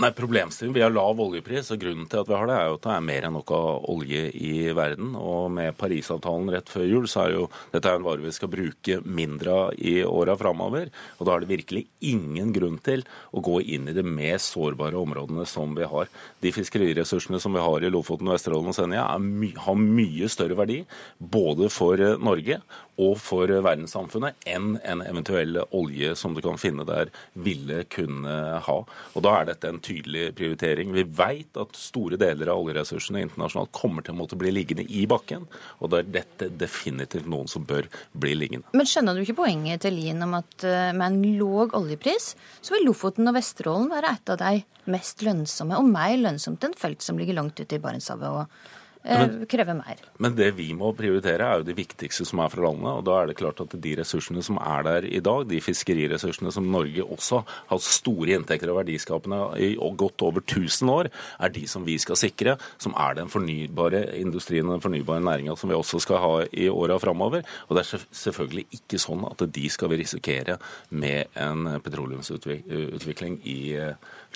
[0.00, 2.76] Nei, Problemstillingen, Vi har lav oljepris, og grunnen til at vi har det, er jo
[2.78, 5.10] at det er mer enn nok av olje i verden.
[5.20, 7.42] Og med Parisavtalen rett før jul, så er jo
[7.74, 10.88] dette er en vare vi skal bruke mindre av i åra framover.
[11.20, 13.04] Og da er det virkelig ingen grunn til
[13.36, 16.08] å gå inn i de mest sårbare områdene som vi har.
[16.40, 20.80] De fiskeriressursene som vi har i Lofoten, Vesterålen og Senja, my har mye større verdi
[21.20, 22.62] både for Norge
[23.00, 28.36] og for verdenssamfunnet enn en eventuell olje som du kan finne der, ville kunne
[28.66, 28.78] ha.
[29.14, 30.92] Og Da er dette en tydelig prioritering.
[30.94, 35.04] Vi vet at store deler av oljeressursene internasjonalt kommer til å måtte bli liggende i
[35.10, 35.46] bakken,
[35.80, 38.72] og da er dette definitivt noen som bør bli liggende.
[38.76, 42.76] Men skjønner du ikke poenget til Lien om at eh, med en låg oljepris, så
[42.76, 47.04] vil Lofoten og Vesterålen være et av de mest lønnsomme, og mer lønnsomt enn felt
[47.04, 48.70] som ligger langt ute i Barentshavet og
[49.04, 50.00] men, eh, krever mer.
[50.18, 52.90] Men det vi må prioritere, er jo de viktigste som er fra landet.
[52.90, 56.52] Og da er det klart at de ressursene som er der i dag, de fiskeriressursene
[56.52, 61.10] som Norge også har store inntekter og verdiskapende i godt over 1000 år,
[61.40, 65.56] er de som vi skal sikre, som er den fornybare industrien og den fornybare næringa
[65.58, 67.42] som vi også skal ha i åra framover.
[67.68, 70.58] Og det er selvfølgelig ikke sånn at de skal vi risikere
[70.90, 73.58] med en petroleumsutvikling i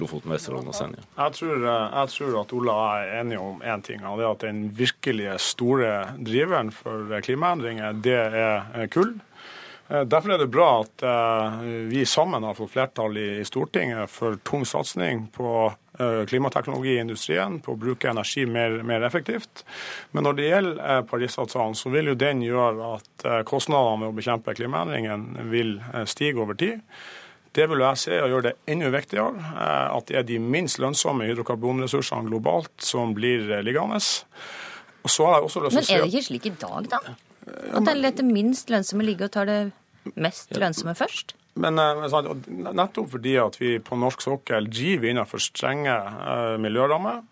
[0.01, 1.05] Lofoten, Vesterålen og Senja.
[1.17, 4.45] Jeg tror, jeg tror at Ola er enig om én ting, og det er at
[4.49, 9.17] den virkelige store driveren for klimaendringer, det er kull.
[9.87, 11.03] Derfor er det bra at
[11.87, 15.53] vi sammen har fått flertall i Stortinget for tung satsing på
[16.27, 19.63] klimateknologi i industrien, på å bruke energi mer, mer effektivt.
[20.11, 24.57] Men når det gjelder Parisavtalen, så vil jo den gjøre at kostnadene med å bekjempe
[24.59, 25.79] klimaendringene vil
[26.11, 26.83] stige over tid.
[27.57, 30.81] Det vil jeg se og gjøre det enda viktigere eh, at det er de minst
[30.83, 34.01] lønnsomme hydrokarbonressursene globalt som blir eh, liggende.
[35.07, 37.01] Men er det ikke slik i dag, da?
[37.47, 39.61] At det den det minst lønnsomme ligge og tar det
[40.19, 41.37] mest lønnsomme først?
[41.57, 42.05] Men eh,
[42.77, 45.97] nettopp fordi at vi på norsk sokkel driver innenfor strenge
[46.61, 47.23] miljørammer,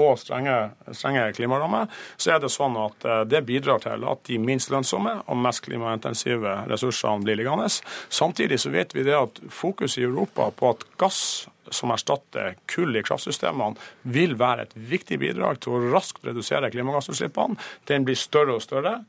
[0.00, 0.56] og strenge,
[0.96, 5.20] strenge klimarammer, så er det sånn at eh, det bidrar til at de minst lønnsomme
[5.26, 7.68] og mest klimaintensive ressursene blir liggende.
[8.08, 11.22] Samtidig så vet vi det at fokuset i Europa på at gass
[11.70, 17.58] som erstatter kull i kraftsystemene, vil være et viktig bidrag til å raskt redusere klimagassutslippene.
[17.86, 19.00] Den blir større og større.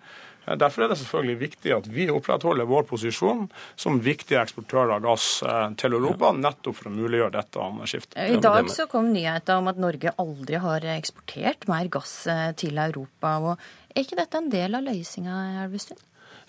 [0.45, 3.45] Derfor er det selvfølgelig viktig at vi opprettholder vår posisjon
[3.79, 8.17] som viktig eksportør av gass eh, til Europa, nettopp for å muliggjøre dette skiftet.
[8.17, 12.81] I dag så kom nyheten om at Norge aldri har eksportert mer gass eh, til
[12.81, 13.37] Europa.
[13.37, 16.01] og Er ikke dette en del av løsninga, Elvestuen?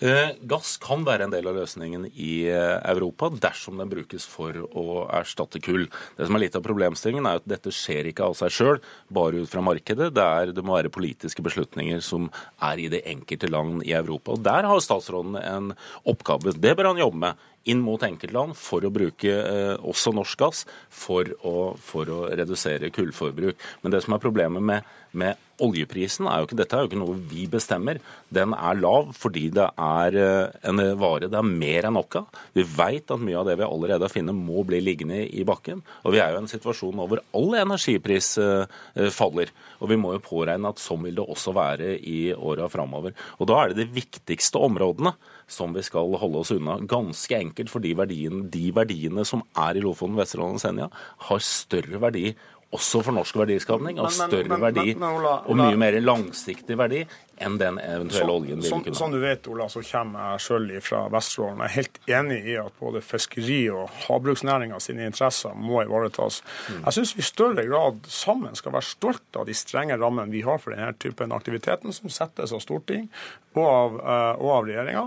[0.03, 4.57] Eh, gass kan være en del av løsningen i eh, Europa dersom den brukes for
[4.75, 5.85] å erstatte kull.
[6.17, 9.45] Det som er litt av problemstillingen er at dette skjer ikke av seg sjøl, bare
[9.45, 10.09] ut fra markedet.
[10.11, 12.27] Det, er, det, må være politiske beslutninger som
[12.59, 14.35] er i det enkelte land i Europa.
[14.35, 15.71] Og Der har statsråden en
[16.03, 16.51] oppgave.
[16.51, 20.63] Det bør han jobbe med inn mot enkeltland for å bruke eh, også norsk gass
[20.91, 23.59] for å, for å redusere kullforbruk.
[23.83, 26.99] Men det som er problemet med, med oljeprisen er jo ikke, Dette er jo ikke
[26.99, 27.99] noe vi bestemmer.
[28.33, 32.41] Den er lav fordi det er eh, en vare det er mer enn nok av.
[32.57, 35.83] Vi vet at mye av det vi allerede har funnet må bli liggende i bakken.
[36.03, 38.81] Og vi er jo i en situasjon hvor all energipris eh,
[39.13, 39.53] faller.
[39.79, 43.15] Og vi må jo påregne at sånn vil det også være i åra framover.
[43.39, 45.15] Og da er det de viktigste områdene
[45.47, 46.79] som vi skal holde oss unna.
[46.89, 50.89] Ganske enkelt fordi verdien, de verdiene som er i Lofoten, Vesterålen og Senja,
[51.29, 52.31] har større verdi
[52.73, 57.03] også for norsk verdiskapning, og større verdi og mye mer langsiktig verdi
[57.37, 58.99] enn den eventuelle så, oljen vi vil kunne ha.
[58.99, 61.63] Som du vet, Ola, så kommer jeg sjøl fra Vesterålen.
[61.63, 66.41] Jeg er helt enig i at både fiskeri- og havbruksnæringa sine interesser må ivaretas.
[66.69, 66.83] Mm.
[66.85, 70.43] Jeg syns vi i større grad sammen skal være stolte av de strenge rammene vi
[70.45, 73.09] har for denne typen aktiviteten, som settes av storting
[73.53, 75.03] og av, uh, og av regjeringa,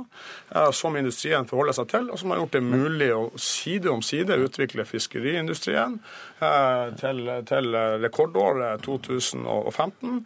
[0.55, 4.05] uh, som industrien forholder seg til, og som har gjort det mulig å side om
[4.07, 5.99] side utvikle fiskeriindustrien
[6.43, 10.21] uh, til, til rekordåret 2015,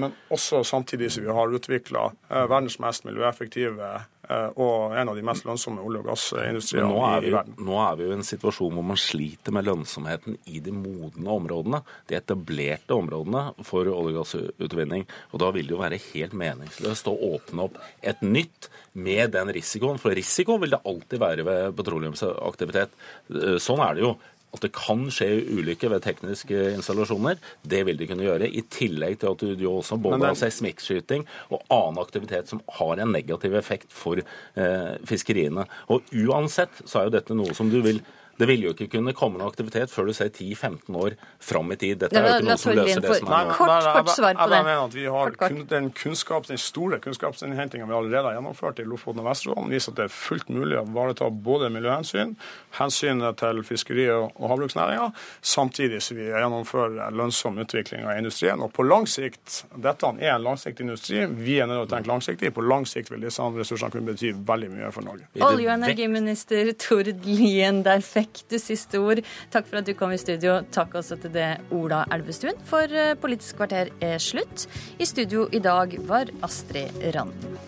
[0.00, 3.90] men også samtidig som vi har har utvikla eh, verdens mest miljøeffektive
[4.28, 7.56] eh, og en av de mest lønnsomme olje- og gassindustriene i, i, verden.
[7.66, 11.36] Nå er vi jo i en situasjon hvor man sliter med lønnsomheten i de modne
[11.36, 15.06] områdene, de etablerte områdene for olje- og gassutvinning.
[15.32, 19.52] Og da vil det jo være helt meningsløst å åpne opp et nytt med den
[19.54, 20.00] risikoen.
[20.02, 22.94] For risiko vil det alltid være ved petroleumsaktivitet.
[23.34, 24.14] Eh, sånn er det jo
[24.50, 27.38] at det kan skje ulykker ved tekniske installasjoner.
[27.62, 31.26] Det vil de kunne gjøre, i tillegg til at du jo også både har seismikkskyting
[31.50, 35.66] og annen aktivitet som har en negativ effekt for eh, fiskeriene.
[35.92, 38.02] Og Uansett så er jo dette noe som du vil
[38.40, 41.76] det vil jo ikke kunne komme noe aktivitet før du ser 10-15 år fram i
[41.80, 41.98] tid.
[42.00, 44.56] Dette er jo ikke noe som løser det som er Kort, kort svar på det.
[44.56, 45.34] Jeg mener at vi har.
[45.70, 50.00] Den, kunnskap, den store kunnskapsinnhentinga vi allerede har gjennomført i Lofoten og Vesterålen, viser at
[50.00, 52.32] det er fullt mulig å ivareta både miljøhensyn,
[52.78, 55.10] hensynet til fiskeri- og havbruksnæringa,
[55.42, 58.64] samtidig som vi gjennomfører lønnsom utvikling av industrien.
[58.64, 62.12] Og på lang sikt, dette er en langsiktig industri, vi er nødt til å tenke
[62.14, 62.54] langsiktig.
[62.56, 65.28] På lang sikt vil disse ressursene kunne bety veldig mye for Norge.
[65.40, 69.22] Olje- og energiminister Tord Lien der fikk du siste ord.
[69.50, 70.60] Takk for at du kom i studio.
[70.74, 74.68] Takk også til det Ola Elvestuen, for eh, Politisk kvarter er slutt.
[74.98, 77.58] I studio i dag var Astrid Randen.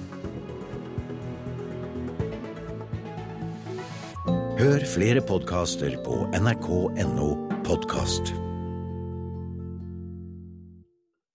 [4.63, 7.29] Hør flere podkaster på nrk.no
[7.67, 8.52] podkast.